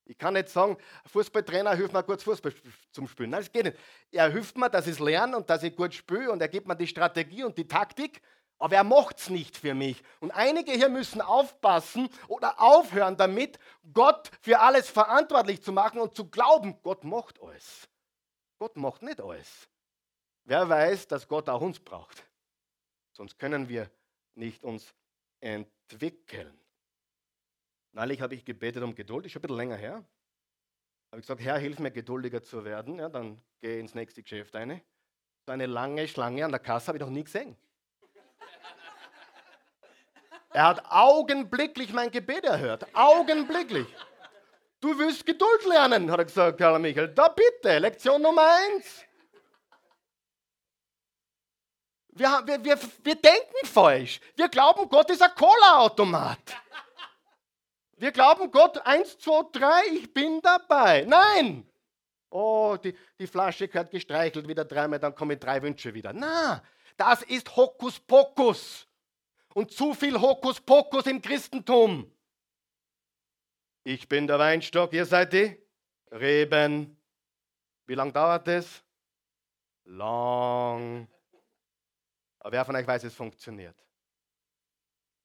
[0.07, 0.77] Ich kann nicht sagen,
[1.07, 2.53] Fußballtrainer hilft mir kurz Fußball
[2.93, 3.31] zum Spielen.
[3.31, 3.79] Nein, das geht nicht.
[4.13, 6.69] Er hilft mir, dass ich es lerne und dass ich gut spiele und er gibt
[6.69, 8.21] mir die Strategie und die Taktik,
[8.59, 10.03] aber er macht es nicht für mich.
[10.21, 13.59] Und einige hier müssen aufpassen oder aufhören damit,
[13.93, 17.89] Gott für alles verantwortlich zu machen und zu glauben, Gott macht alles.
[18.59, 19.69] Gott macht nicht alles.
[20.45, 22.25] Wer weiß, dass Gott auch uns braucht?
[23.13, 23.91] Sonst können wir
[24.35, 24.95] nicht uns
[25.41, 26.59] entwickeln.
[27.95, 30.05] Neulich habe ich gebetet um Geduld, ist schon ein bisschen länger her.
[31.13, 32.99] Habe ich gesagt, Herr, hilf mir geduldiger zu werden.
[32.99, 34.83] Ja, dann gehe ins nächste Geschäft eine.
[35.47, 37.57] So eine lange Schlange an der Kasse habe ich noch nie gesehen.
[40.51, 42.85] Er hat augenblicklich mein Gebet erhört.
[42.95, 43.87] Augenblicklich.
[44.81, 47.15] Du willst Geduld lernen, hat er gesagt, Karl Michael.
[47.15, 49.05] Da bitte, Lektion Nummer eins.
[52.09, 54.21] Wir, wir, wir, wir denken falsch.
[54.35, 56.64] Wir glauben, Gott ist ein Cola-Automat.
[57.97, 61.05] Wir glauben Gott, eins, zwei, drei, ich bin dabei.
[61.05, 61.69] Nein!
[62.31, 66.13] Oh, die, die Flasche gehört gestreichelt wieder dreimal, dann kommen drei Wünsche wieder.
[66.13, 66.63] Na,
[66.97, 68.89] das ist Hokuspokus.
[69.55, 72.11] Und zu viel Hokuspokus im Christentum.
[73.85, 75.57] Ich bin der Weinstock, ihr seid die
[76.11, 76.97] Reben.
[77.87, 78.83] Wie lange dauert das?
[79.85, 81.07] Lang.
[82.41, 83.77] Aber wer von euch weiß, es funktioniert?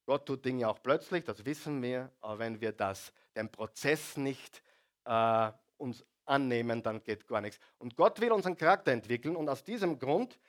[0.10, 4.64] Gott tut Dinge auch plötzlich, das wissen wir, aber wenn wir das, den Prozess nicht
[5.06, 7.60] äh, uns annehmen, dann geht gar nichts.
[7.78, 10.40] Und Gott will unseren Charakter entwickeln und aus diesem Grund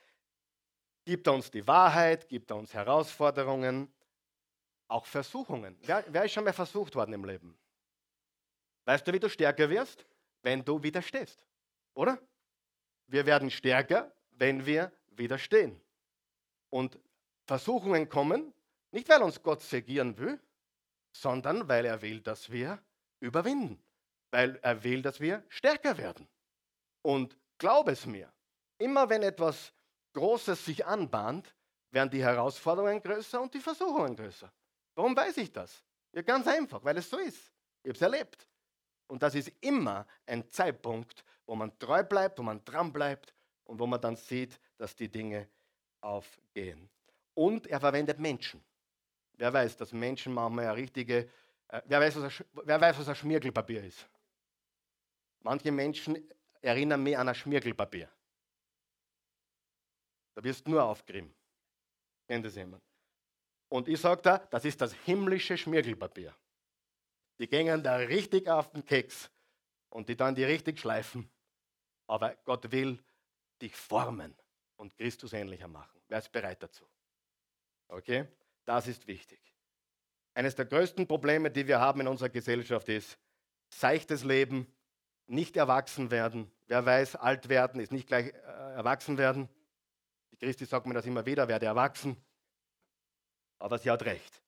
[1.05, 3.93] gibt er uns die Wahrheit, gibt er uns Herausforderungen,
[4.87, 5.77] auch Versuchungen.
[5.83, 7.55] Wer, wer ist schon mal versucht worden im Leben?
[8.85, 10.07] Weißt du, wie du stärker wirst?
[10.41, 11.39] Wenn du widerstehst,
[11.93, 12.17] oder?
[13.05, 15.79] Wir werden stärker, wenn wir widerstehen.
[16.71, 16.97] Und
[17.45, 18.55] Versuchungen kommen,
[18.91, 20.39] nicht, weil uns Gott segieren will,
[21.15, 22.81] sondern weil er will, dass wir
[23.19, 23.81] überwinden.
[24.31, 26.27] Weil er will, dass wir stärker werden.
[27.01, 28.31] Und glaub es mir,
[28.77, 29.73] immer wenn etwas
[30.13, 31.53] Großes sich anbahnt,
[31.91, 34.51] werden die Herausforderungen größer und die Versuchungen größer.
[34.95, 35.83] Warum weiß ich das?
[36.13, 37.51] Ja, ganz einfach, weil es so ist.
[37.83, 38.47] Ich habe es erlebt.
[39.07, 43.33] Und das ist immer ein Zeitpunkt, wo man treu bleibt, wo man dran bleibt
[43.65, 45.49] und wo man dann sieht, dass die Dinge
[46.01, 46.89] aufgehen.
[47.33, 48.63] Und er verwendet Menschen.
[49.41, 51.27] Wer weiß, dass Menschen manchmal eine richtige,
[51.69, 54.07] äh, wer, weiß, was ein, wer weiß, was ein Schmirgelpapier ist?
[55.39, 56.29] Manche Menschen
[56.61, 58.07] erinnern mich an ein Schmirgelpapier.
[60.35, 61.33] Da wirst du nur aufgerieben.
[62.27, 62.83] Kennt das jemand?
[63.67, 66.35] Und ich sage da, das ist das himmlische Schmirgelpapier.
[67.39, 69.31] Die gehen da richtig auf den Keks
[69.89, 71.27] und die dann die richtig schleifen.
[72.05, 73.03] Aber Gott will
[73.59, 74.35] dich formen
[74.75, 75.99] und Christus ähnlicher machen.
[76.09, 76.85] Wer ist bereit dazu?
[77.87, 78.27] Okay?
[78.71, 79.37] Das ist wichtig.
[80.33, 83.19] Eines der größten Probleme, die wir haben in unserer Gesellschaft, ist
[83.67, 84.65] seichtes Leben,
[85.27, 86.49] nicht erwachsen werden.
[86.67, 89.49] Wer weiß, alt werden ist nicht gleich äh, erwachsen werden.
[90.31, 92.15] Die Christi sagt mir das immer wieder, werde erwachsen.
[93.59, 94.41] Aber sie hat recht.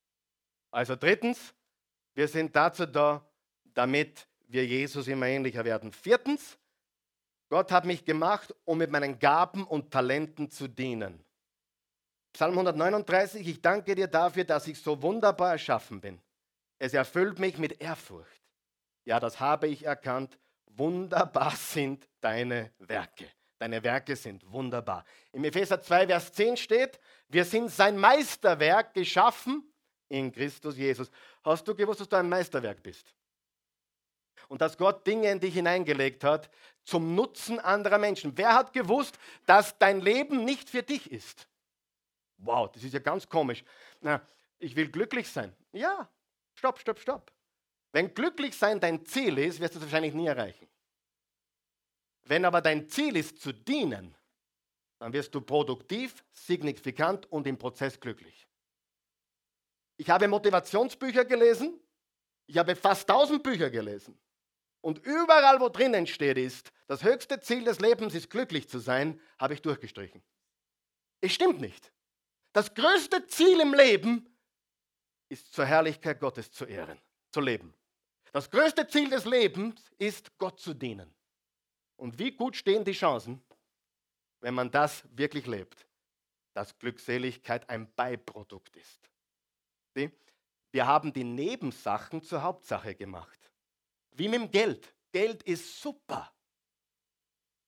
[0.71, 1.53] Also drittens,
[2.13, 3.29] wir sind dazu da,
[3.73, 5.91] damit wir Jesus immer ähnlicher werden.
[5.91, 6.57] Viertens,
[7.49, 11.25] Gott hat mich gemacht, um mit meinen Gaben und Talenten zu dienen.
[12.33, 16.19] Psalm 139, ich danke dir dafür, dass ich so wunderbar erschaffen bin.
[16.79, 18.41] Es erfüllt mich mit Ehrfurcht.
[19.05, 20.39] Ja, das habe ich erkannt.
[20.65, 23.29] Wunderbar sind deine Werke.
[23.59, 25.05] Deine Werke sind wunderbar.
[25.31, 29.71] Im Epheser 2, Vers 10 steht, wir sind sein Meisterwerk geschaffen
[30.09, 31.11] in Christus Jesus.
[31.43, 33.13] Hast du gewusst, dass du ein Meisterwerk bist?
[34.49, 36.49] Und dass Gott Dinge in dich hineingelegt hat
[36.83, 38.35] zum Nutzen anderer Menschen.
[38.35, 41.47] Wer hat gewusst, dass dein Leben nicht für dich ist?
[42.43, 43.63] Wow, das ist ja ganz komisch.
[44.01, 44.21] Na,
[44.59, 45.55] ich will glücklich sein.
[45.71, 46.09] Ja,
[46.55, 47.31] stopp, stopp, stopp.
[47.91, 50.67] Wenn glücklich sein dein Ziel ist, wirst du es wahrscheinlich nie erreichen.
[52.23, 54.15] Wenn aber dein Ziel ist zu dienen,
[54.99, 58.47] dann wirst du produktiv, signifikant und im Prozess glücklich.
[59.97, 61.79] Ich habe Motivationsbücher gelesen,
[62.47, 64.17] ich habe fast tausend Bücher gelesen.
[64.81, 69.19] Und überall, wo drinnen steht, ist, das höchste Ziel des Lebens ist glücklich zu sein,
[69.39, 70.21] habe ich durchgestrichen.
[71.21, 71.93] Es stimmt nicht.
[72.53, 74.37] Das größte Ziel im Leben
[75.27, 76.99] ist zur Herrlichkeit Gottes zu ehren,
[77.31, 77.73] zu leben.
[78.31, 81.13] Das größte Ziel des Lebens ist, Gott zu dienen.
[81.97, 83.43] Und wie gut stehen die Chancen,
[84.41, 85.87] wenn man das wirklich lebt,
[86.53, 89.09] dass Glückseligkeit ein Beiprodukt ist.
[89.95, 90.11] Sie?
[90.71, 93.51] Wir haben die Nebensachen zur Hauptsache gemacht.
[94.11, 94.95] Wie mit dem Geld.
[95.11, 96.31] Geld ist super.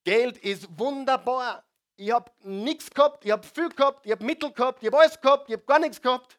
[0.04, 1.64] Geld ist wunderbar.
[1.98, 5.20] Ich habe nichts gehabt, ich habe viel gehabt, ich habe Mittel gehabt, ich habe alles
[5.20, 6.38] gehabt, ich habe gar nichts gehabt.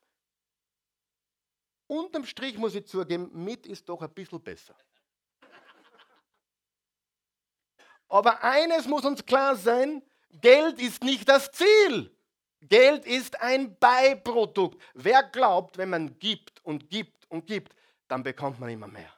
[1.86, 4.74] Unterm Strich muss ich zugeben, mit ist doch ein bisschen besser.
[8.08, 12.14] Aber eines muss uns klar sein, Geld ist nicht das Ziel.
[12.60, 14.80] Geld ist ein Beiprodukt.
[14.94, 17.74] Wer glaubt, wenn man gibt und gibt und gibt,
[18.08, 19.12] dann bekommt man immer mehr.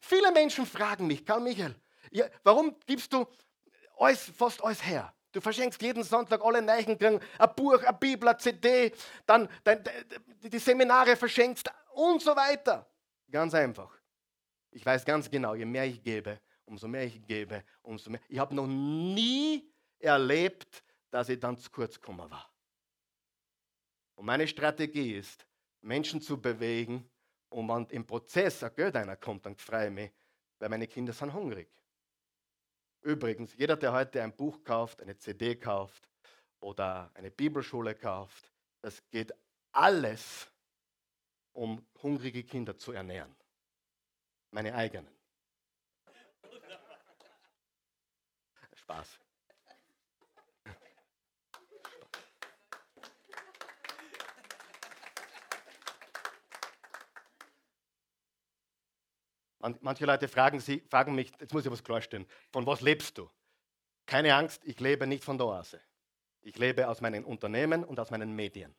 [0.00, 1.74] Viele Menschen fragen mich, Karl Michael,
[2.10, 3.26] ja, warum gibst du
[3.96, 5.14] alles, fast alles her?
[5.32, 8.92] Du verschenkst jeden Sonntag alle Neichen, ein Buch, eine Bibel, eine CD,
[9.26, 9.48] dann
[10.42, 12.86] die Seminare verschenkst und so weiter.
[13.30, 13.90] Ganz einfach.
[14.70, 18.20] Ich weiß ganz genau, je mehr ich gebe, umso mehr ich gebe, umso mehr.
[18.28, 22.50] Ich habe noch nie erlebt, dass ich dann zu kurz gekommen war.
[24.14, 25.46] Und meine Strategie ist,
[25.80, 27.08] Menschen zu bewegen,
[27.48, 30.10] und wenn im Prozess ein Geld einer kommt, dann freue ich mich,
[30.58, 31.70] weil meine Kinder sind hungrig.
[33.02, 36.08] Übrigens, jeder, der heute ein Buch kauft, eine CD kauft
[36.60, 39.32] oder eine Bibelschule kauft, das geht
[39.72, 40.50] alles,
[41.52, 43.34] um hungrige Kinder zu ernähren.
[44.52, 45.12] Meine eigenen.
[48.74, 49.18] Spaß.
[59.80, 63.30] Manche Leute fragen, sie, fragen mich, jetzt muss ich was klarstellen, von was lebst du?
[64.06, 65.80] Keine Angst, ich lebe nicht von der Oase.
[66.40, 68.74] Ich lebe aus meinen Unternehmen und aus meinen Medien.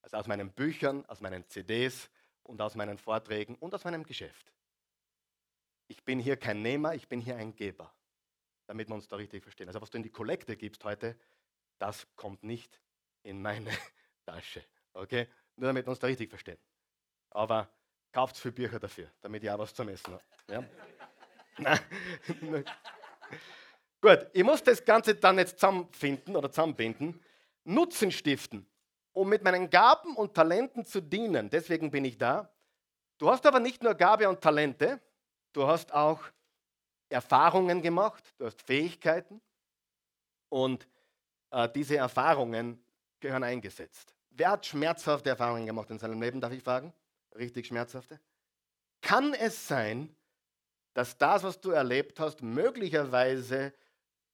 [0.00, 2.08] Also aus meinen Büchern, aus meinen CDs
[2.42, 4.52] und aus meinen Vorträgen und aus meinem Geschäft.
[5.88, 7.94] Ich bin hier kein Nehmer, ich bin hier ein Geber,
[8.66, 9.68] damit wir uns da richtig verstehen.
[9.68, 11.18] Also was du in die Kollekte gibst heute,
[11.78, 12.80] das kommt nicht
[13.22, 13.70] in meine
[14.24, 14.64] Tasche.
[14.94, 15.28] Okay?
[15.56, 16.58] Nur damit wir uns da richtig verstehen.
[17.30, 17.68] Aber
[18.12, 20.22] Kauft viel Bücher dafür, damit ich auch was zum Essen habe.
[21.58, 21.78] Ja?
[24.00, 27.20] Gut, ich muss das Ganze dann jetzt zusammenfinden oder zusammenbinden.
[27.64, 28.66] Nutzen stiften,
[29.12, 31.48] um mit meinen Gaben und Talenten zu dienen.
[31.48, 32.52] Deswegen bin ich da.
[33.18, 35.00] Du hast aber nicht nur Gabe und Talente,
[35.52, 36.20] du hast auch
[37.08, 39.40] Erfahrungen gemacht, du hast Fähigkeiten
[40.48, 40.88] und
[41.50, 42.84] äh, diese Erfahrungen
[43.20, 44.14] gehören eingesetzt.
[44.30, 46.92] Wer hat schmerzhafte Erfahrungen gemacht in seinem Leben, darf ich fragen?
[47.36, 48.20] Richtig schmerzhafte?
[49.00, 50.14] Kann es sein,
[50.94, 53.72] dass das, was du erlebt hast, möglicherweise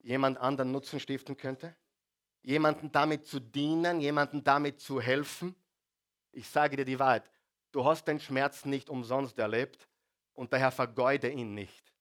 [0.00, 1.74] jemand anderen Nutzen stiften könnte?
[2.42, 5.54] Jemanden damit zu dienen, jemanden damit zu helfen?
[6.32, 7.30] Ich sage dir die Wahrheit,
[7.72, 9.88] du hast den Schmerz nicht umsonst erlebt
[10.34, 11.92] und daher vergeude ihn nicht.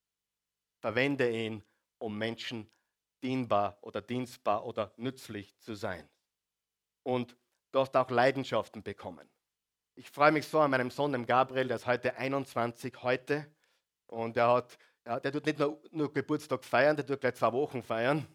[0.80, 1.64] Verwende ihn,
[1.98, 2.70] um Menschen
[3.24, 6.08] dienbar oder dienstbar oder nützlich zu sein.
[7.04, 7.36] Und
[7.72, 9.28] du hast auch Leidenschaften bekommen.
[10.00, 13.48] Ich freue mich so an meinem Sohn, dem Gabriel, der ist heute 21, heute.
[14.06, 17.52] Und er hat, ja, der tut nicht nur, nur Geburtstag feiern, der tut gleich zwei
[17.52, 18.28] Wochen feiern.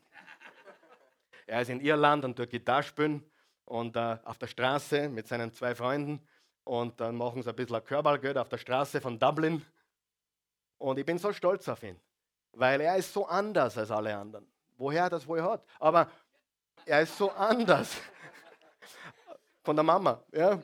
[1.46, 3.24] Er ist in Irland und tut Gitarre spielen
[3.64, 6.26] und äh, auf der Straße mit seinen zwei Freunden.
[6.64, 9.64] Und dann machen sie ein bisschen Körballgeld auf der Straße von Dublin.
[10.78, 12.00] Und ich bin so stolz auf ihn,
[12.54, 14.50] weil er ist so anders als alle anderen.
[14.78, 15.64] Woher er das wohl hat?
[15.78, 16.10] Aber
[16.86, 17.96] er ist so anders.
[19.62, 20.20] Von der Mama.
[20.32, 20.60] Ja?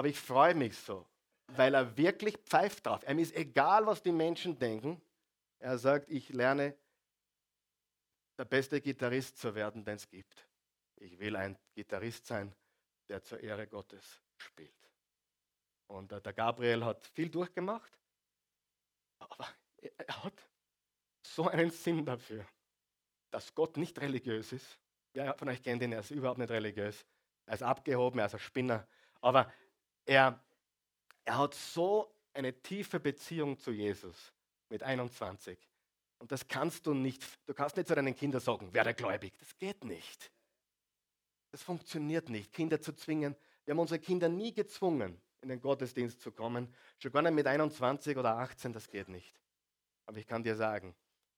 [0.00, 1.06] Aber ich freue mich so,
[1.48, 3.06] weil er wirklich pfeift drauf.
[3.06, 4.98] Ihm ist egal, was die Menschen denken.
[5.58, 6.74] Er sagt, ich lerne
[8.38, 10.48] der beste Gitarrist zu werden, den es gibt.
[10.96, 12.50] Ich will ein Gitarrist sein,
[13.10, 14.72] der zur Ehre Gottes spielt.
[15.88, 17.92] Und der Gabriel hat viel durchgemacht,
[19.18, 20.48] aber er hat
[21.22, 22.46] so einen Sinn dafür.
[23.30, 24.78] dass Gott nicht religiös ist.
[25.12, 27.04] Wer von euch kennt ihn, er ist überhaupt nicht religiös.
[27.44, 28.88] Er ist abgehoben, er ist ein Spinner.
[29.20, 29.52] Aber
[30.10, 30.42] er,
[31.24, 34.32] er hat so eine tiefe Beziehung zu Jesus
[34.68, 35.56] mit 21.
[36.18, 39.32] Und das kannst du nicht, du kannst nicht zu deinen Kindern sagen, werde gläubig.
[39.38, 40.32] Das geht nicht.
[41.52, 43.36] Das funktioniert nicht, Kinder zu zwingen.
[43.64, 46.74] Wir haben unsere Kinder nie gezwungen, in den Gottesdienst zu kommen.
[46.98, 49.40] Schon gar nicht mit 21 oder 18, das geht nicht.
[50.06, 50.94] Aber ich kann dir sagen,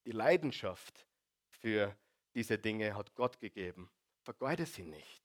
[0.06, 1.06] die Leidenschaft
[1.50, 1.94] für
[2.34, 3.90] diese Dinge hat Gott gegeben.
[4.22, 5.22] Vergeude sie nicht.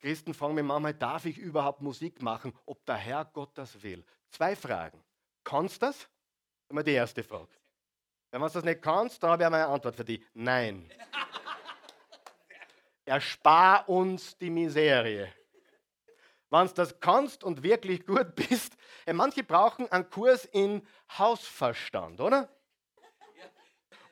[0.00, 4.04] Christen fragen mich manchmal, darf ich überhaupt Musik machen, ob der Herr Gott das will?
[4.30, 5.02] Zwei Fragen.
[5.42, 6.08] Kannst du das?
[6.68, 7.48] Immer die erste Frage.
[8.30, 10.24] Wenn du das nicht kannst, dann habe ich eine Antwort für dich.
[10.34, 10.90] Nein.
[13.04, 15.32] Erspar uns die Miserie.
[16.50, 18.76] Wenn du das kannst und wirklich gut bist,
[19.12, 20.86] manche brauchen einen Kurs in
[21.18, 22.48] Hausverstand, oder?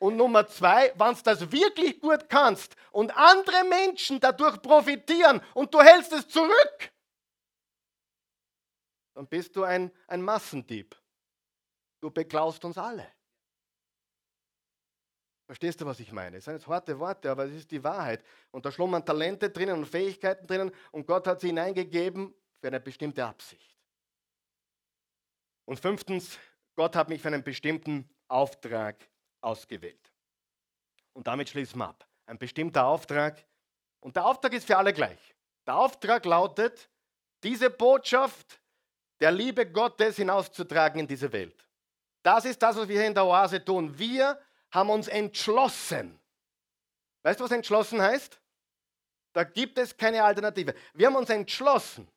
[0.02, 5.72] Und Nummer zwei, wenn du das wirklich gut kannst und andere Menschen dadurch profitieren und
[5.72, 6.92] du hältst es zurück,
[9.14, 11.00] dann bist du ein, ein Massendieb.
[12.00, 13.06] Du beklaust uns alle.
[15.46, 16.38] Verstehst du, was ich meine?
[16.38, 18.24] Es sind jetzt harte Worte, aber es ist die Wahrheit.
[18.50, 22.80] Und da schlummern Talente drinnen und Fähigkeiten drinnen und Gott hat sie hineingegeben für eine
[22.80, 23.78] bestimmte Absicht.
[25.64, 26.40] Und fünftens,
[26.74, 29.11] Gott hat mich für einen bestimmten Auftrag
[29.42, 30.12] ausgewählt.
[31.12, 32.06] Und damit schließen wir ab.
[32.26, 33.44] Ein bestimmter Auftrag.
[34.00, 35.18] Und der Auftrag ist für alle gleich.
[35.66, 36.88] Der Auftrag lautet,
[37.42, 38.60] diese Botschaft
[39.20, 41.64] der Liebe Gottes hinauszutragen in diese Welt.
[42.22, 43.96] Das ist das, was wir hier in der Oase tun.
[43.98, 44.40] Wir
[44.70, 46.18] haben uns entschlossen.
[47.22, 48.40] Weißt du, was entschlossen heißt?
[49.32, 50.74] Da gibt es keine Alternative.
[50.94, 52.08] Wir haben uns entschlossen.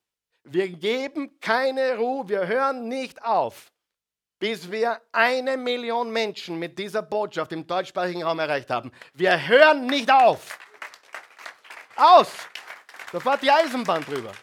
[0.44, 3.72] Wir geben keine Ruhe, wir hören nicht auf,
[4.40, 8.92] bis wir eine Million Menschen mit dieser Botschaft im deutschsprachigen Raum erreicht haben.
[9.14, 10.60] Wir hören nicht auf.
[11.96, 12.32] Aus!
[13.12, 14.34] Da fährt die Eisenbahn drüber.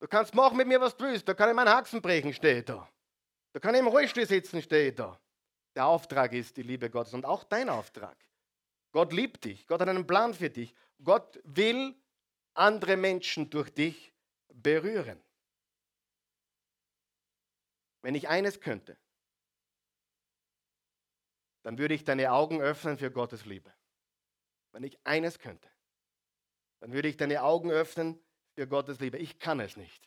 [0.00, 1.28] Du kannst machen mit mir, was du willst.
[1.28, 2.88] Da kann ich meinen Haxen brechen, steht da.
[3.52, 5.18] Da kann ich im Rollstuhl sitzen, steht da.
[5.74, 8.16] Der Auftrag ist die Liebe Gottes und auch dein Auftrag.
[8.92, 9.66] Gott liebt dich.
[9.66, 10.74] Gott hat einen Plan für dich.
[11.02, 11.94] Gott will
[12.54, 14.12] andere Menschen durch dich
[14.52, 15.20] berühren.
[18.04, 18.98] Wenn ich eines könnte,
[21.62, 23.72] dann würde ich deine Augen öffnen für Gottes Liebe.
[24.72, 25.70] Wenn ich eines könnte,
[26.80, 28.22] dann würde ich deine Augen öffnen
[28.56, 29.16] für Gottes Liebe.
[29.16, 30.06] Ich kann es nicht.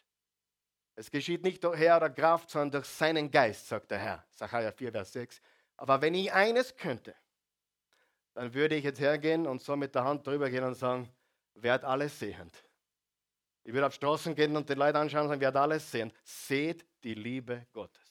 [0.94, 4.28] Es geschieht nicht durch Herr oder Kraft, sondern durch seinen Geist, sagt der Herr.
[4.36, 5.42] Sacharja 4, Vers 6.
[5.78, 7.16] Aber wenn ich eines könnte,
[8.36, 11.12] dann würde ich jetzt hergehen und so mit der Hand drüber gehen und sagen,
[11.56, 12.64] werd alles sehend.
[13.68, 16.14] Ich würde auf Straßen gehen und die Leute anschauen und sagen, werd alles sehen.
[16.24, 18.02] Seht die Liebe Gottes.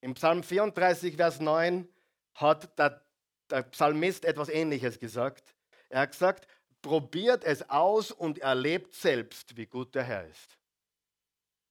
[0.00, 1.88] Im Psalm 34, Vers 9
[2.34, 3.04] hat der,
[3.50, 5.56] der Psalmist etwas Ähnliches gesagt.
[5.88, 6.46] Er hat gesagt,
[6.82, 10.56] probiert es aus und erlebt selbst, wie gut der Herr ist.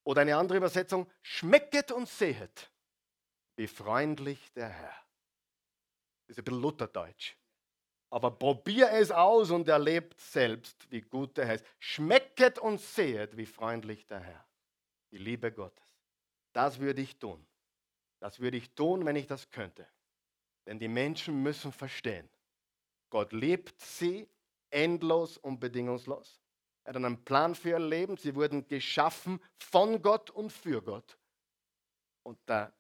[0.03, 2.69] Oder eine andere Übersetzung, schmecket und sehet,
[3.55, 4.97] wie freundlich der Herr.
[6.27, 7.38] Das ist ein bisschen Lutherdeutsch.
[8.14, 11.66] Aber probier es aus und erlebt selbst, wie gut der Herr ist.
[11.80, 14.45] Schmecket und sehet, wie freundlich der Herr.
[15.09, 15.97] Die Liebe Gottes.
[16.51, 17.43] Das würde ich tun.
[18.20, 19.88] Das würde ich tun, wenn ich das könnte.
[20.68, 22.30] Denn die Menschen müssen verstehen,
[23.09, 24.30] Gott liebt sie
[24.70, 26.39] endlos und bedingungslos.
[26.84, 28.16] Er hat einen Plan für ihr Leben.
[28.18, 31.18] Sie wurden geschaffen von Gott und für Gott.
[32.22, 32.72] Und der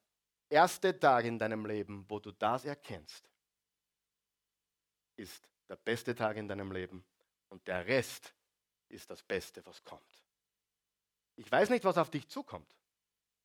[0.47, 3.32] erste Tag in deinem Leben, wo du das erkennst,
[5.15, 7.05] ist der beste Tag in deinem Leben.
[7.49, 8.33] Und der Rest
[8.89, 10.23] ist das Beste, was kommt.
[11.35, 12.69] Ich weiß nicht, was auf dich zukommt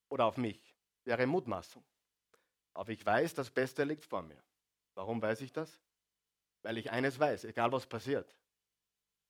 [0.08, 0.74] oder auf mich.
[1.04, 1.84] Wäre Mutmaßung.
[2.74, 4.42] Aber ich weiß, das Beste liegt vor mir.
[4.94, 5.80] Warum weiß ich das?
[6.62, 8.36] Weil ich eines weiß, egal was passiert,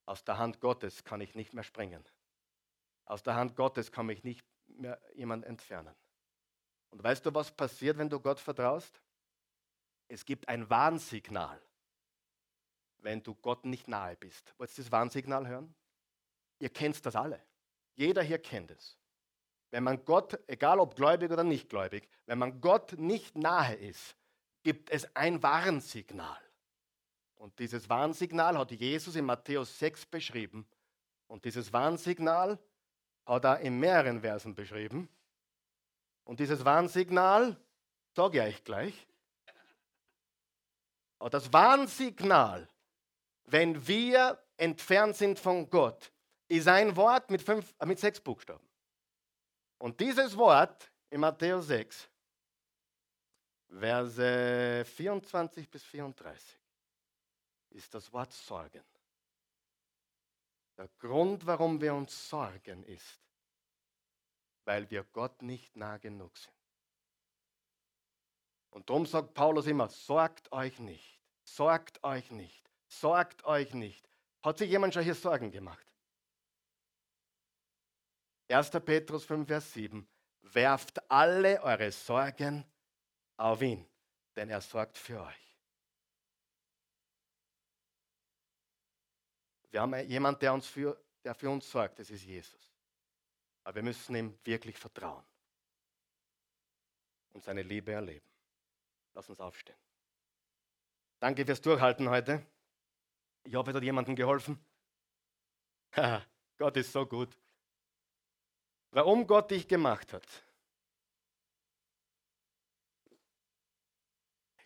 [0.07, 2.05] aus der Hand Gottes kann ich nicht mehr springen.
[3.05, 5.95] Aus der Hand Gottes kann mich nicht mehr jemand entfernen.
[6.91, 9.03] Und weißt du, was passiert, wenn du Gott vertraust?
[10.09, 11.61] Es gibt ein Warnsignal,
[13.01, 14.55] wenn du Gott nicht nahe bist.
[14.59, 15.74] Wollt ihr das Warnsignal hören?
[16.59, 17.40] Ihr kennt das alle.
[17.94, 18.96] Jeder hier kennt es.
[19.70, 24.16] Wenn man Gott, egal ob gläubig oder nicht gläubig, wenn man Gott nicht nahe ist,
[24.62, 26.40] gibt es ein Warnsignal.
[27.36, 30.66] Und dieses Warnsignal hat Jesus in Matthäus 6 beschrieben.
[31.28, 32.59] Und dieses Warnsignal
[33.26, 35.09] hat er in mehreren Versen beschrieben.
[36.24, 37.57] Und dieses Warnsignal
[38.14, 39.07] sage ich euch gleich.
[41.18, 42.68] Aber das Warnsignal,
[43.51, 46.12] wenn wir entfernt sind von Gott,
[46.49, 48.66] ist ein Wort mit, fünf, mit sechs Buchstaben.
[49.78, 52.09] Und dieses Wort in Matthäus 6
[53.70, 56.59] Verse 24 bis 34
[57.70, 58.82] ist das Wort Sorgen.
[60.78, 63.20] Der Grund, warum wir uns sorgen, ist,
[64.64, 66.55] weil wir Gott nicht nah genug sind.
[68.70, 74.09] Und darum sagt Paulus immer, sorgt euch nicht, sorgt euch nicht, sorgt euch nicht.
[74.43, 75.86] Hat sich jemand schon hier Sorgen gemacht?
[78.49, 78.70] 1.
[78.70, 80.09] Petrus 5, Vers 7.
[80.43, 82.64] Werft alle eure Sorgen
[83.36, 83.86] auf ihn,
[84.34, 85.57] denn er sorgt für euch.
[89.70, 92.72] Wir haben jemanden, der, uns für, der für uns sorgt, das ist Jesus.
[93.64, 95.24] Aber wir müssen ihm wirklich vertrauen
[97.34, 98.26] und seine Liebe erleben.
[99.12, 99.76] Lass uns aufstehen.
[101.18, 102.47] Danke fürs Durchhalten heute.
[103.49, 104.59] Ich hoffe, es hat jemandem geholfen.
[106.59, 107.34] Gott ist so gut.
[108.90, 110.26] Warum Gott dich gemacht hat.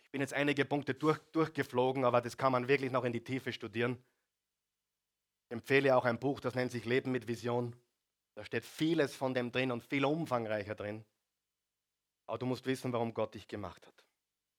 [0.03, 3.23] Ich bin jetzt einige Punkte durch, durchgeflogen, aber das kann man wirklich noch in die
[3.23, 4.03] Tiefe studieren.
[5.45, 7.73] Ich empfehle auch ein Buch, das nennt sich Leben mit Vision.
[8.35, 11.05] Da steht vieles von dem drin und viel umfangreicher drin.
[12.27, 14.05] Aber du musst wissen, warum Gott dich gemacht hat.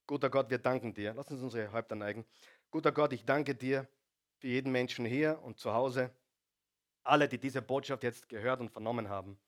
[0.07, 1.13] Guter Gott, wir danken dir.
[1.13, 2.25] Lass uns unsere Häupter neigen.
[2.71, 3.87] Guter Gott, ich danke dir
[4.45, 6.11] für jeden Menschen hier und zu Hause.
[7.03, 9.39] Alle, die diese Botschaft jetzt gehört und vernommen haben.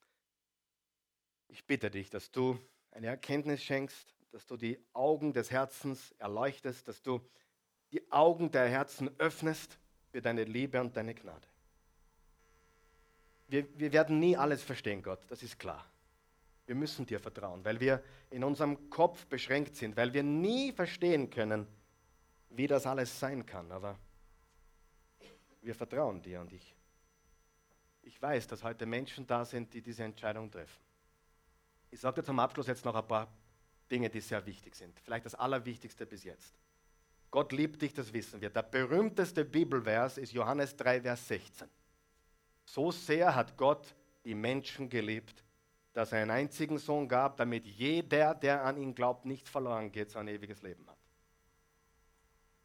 [1.48, 2.58] Ich bitte dich, dass du
[2.92, 7.20] eine Erkenntnis schenkst, dass du die Augen des Herzens erleuchtest, dass du
[7.92, 9.78] die Augen der Herzen öffnest
[10.12, 11.46] für deine Liebe und deine Gnade.
[13.48, 15.84] Wir, wir werden nie alles verstehen, Gott, das ist klar.
[16.64, 21.28] Wir müssen dir vertrauen, weil wir in unserem Kopf beschränkt sind, weil wir nie verstehen
[21.28, 21.66] können,
[22.48, 23.70] wie das alles sein kann.
[23.70, 23.98] Aber
[25.66, 26.74] wir vertrauen dir und ich.
[28.02, 30.80] Ich weiß, dass heute Menschen da sind, die diese Entscheidung treffen.
[31.90, 33.28] Ich sage dir zum Abschluss jetzt noch ein paar
[33.90, 34.98] Dinge, die sehr wichtig sind.
[35.00, 36.54] Vielleicht das Allerwichtigste bis jetzt.
[37.30, 38.50] Gott liebt dich, das wissen wir.
[38.50, 41.68] Der berühmteste Bibelvers ist Johannes 3, Vers 16.
[42.64, 43.94] So sehr hat Gott
[44.24, 45.44] die Menschen geliebt,
[45.92, 50.10] dass er einen einzigen Sohn gab, damit jeder, der an ihn glaubt, nicht verloren geht,
[50.10, 50.98] sein ewiges Leben hat.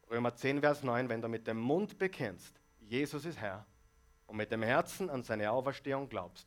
[0.08, 3.66] Römer 10, Vers 9, wenn du mit dem Mund bekennst, Jesus ist Herr,
[4.26, 6.46] und mit dem Herzen an seine Auferstehung glaubst,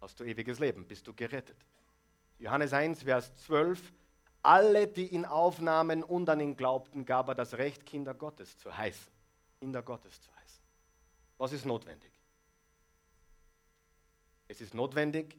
[0.00, 1.64] hast du ewiges Leben, bist du gerettet.
[2.38, 3.92] Johannes 1, Vers 12,
[4.42, 8.76] alle, die ihn aufnahmen und an ihn glaubten, gab er das Recht, Kinder Gottes zu
[8.76, 9.12] heißen.
[9.60, 10.62] Kinder Gottes zu heißen.
[11.38, 12.12] Was ist notwendig?
[14.48, 15.38] Es ist notwendig,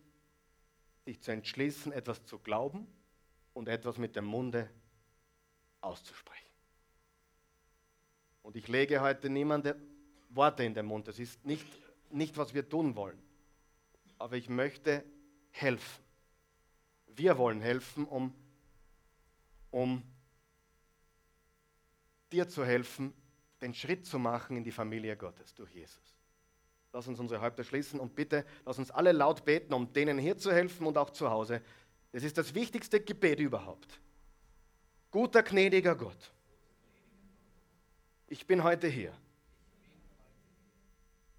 [1.05, 2.88] sich zu entschließen, etwas zu glauben
[3.53, 4.69] und etwas mit dem Munde
[5.82, 6.49] auszusprechen.
[8.41, 9.76] Und ich lege heute niemandem
[10.36, 11.07] Worte in den Mund.
[11.07, 11.65] Das ist nicht,
[12.11, 13.21] nicht, was wir tun wollen.
[14.17, 15.03] Aber ich möchte
[15.51, 16.03] helfen.
[17.07, 18.33] Wir wollen helfen, um,
[19.71, 20.03] um
[22.31, 23.13] dir zu helfen,
[23.61, 26.15] den Schritt zu machen in die Familie Gottes durch Jesus.
[26.91, 30.38] Lass uns unsere Häupter schließen und bitte lass uns alle laut beten, um denen hier
[30.38, 31.61] zu helfen und auch zu Hause.
[32.11, 33.99] Das ist das wichtigste Gebet überhaupt.
[35.11, 36.31] Guter, gnädiger Gott,
[38.27, 39.13] ich bin heute hier.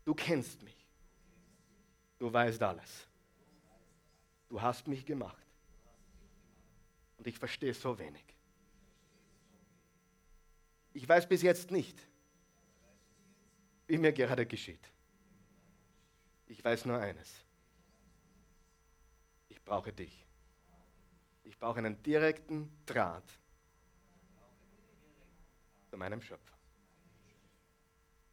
[0.06, 0.86] Du kennst mich.
[2.18, 3.06] Du weißt alles.
[4.48, 5.44] Du hast mich gemacht.
[7.18, 8.24] Und ich verstehe so wenig.
[10.92, 11.98] Ich weiß bis jetzt nicht,
[13.88, 14.92] wie mir gerade geschieht.
[16.46, 17.44] Ich weiß nur eines.
[19.48, 20.24] Ich brauche dich.
[21.42, 23.28] Ich brauche einen direkten Draht
[25.90, 26.56] zu meinem Schöpfer.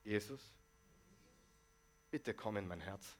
[0.03, 0.53] Jesus,
[2.14, 3.18] bitte komm in mein Herz.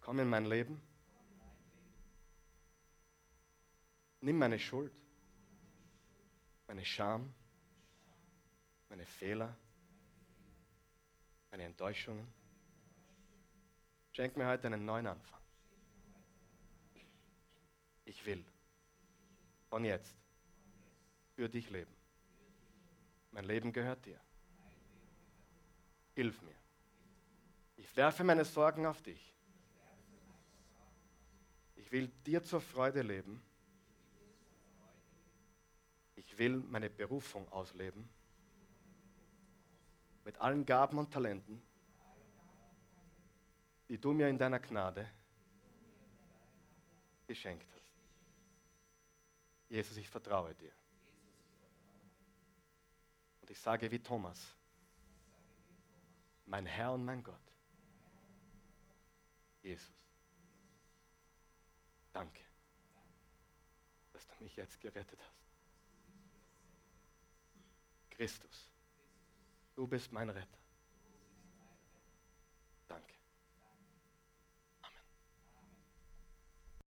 [0.00, 0.82] Komm in mein Leben.
[4.20, 4.92] Nimm meine Schuld,
[6.66, 7.32] meine Scham,
[8.88, 9.56] meine Fehler,
[11.52, 12.26] meine Enttäuschungen
[14.12, 15.40] Schenk mir heute einen neuen Anfang.
[18.04, 18.44] Ich will
[19.68, 20.16] von jetzt
[21.36, 21.94] für dich leben.
[23.30, 24.20] Mein Leben gehört dir.
[26.16, 26.59] Hilf mir.
[27.80, 29.34] Ich werfe meine Sorgen auf dich.
[31.76, 33.42] Ich will dir zur Freude leben.
[36.14, 38.08] Ich will meine Berufung ausleben.
[40.24, 41.62] Mit allen Gaben und Talenten
[43.90, 45.04] die du mir in deiner Gnade
[47.26, 47.92] geschenkt hast.
[49.68, 50.70] Jesus, ich vertraue dir.
[53.40, 54.54] Und ich sage wie Thomas,
[56.46, 57.49] mein Herr und mein Gott,
[59.62, 59.92] Jesus,
[62.12, 62.42] danke,
[64.12, 65.40] dass du mich jetzt gerettet hast.
[68.10, 68.70] Christus,
[69.74, 70.59] du bist mein Retter.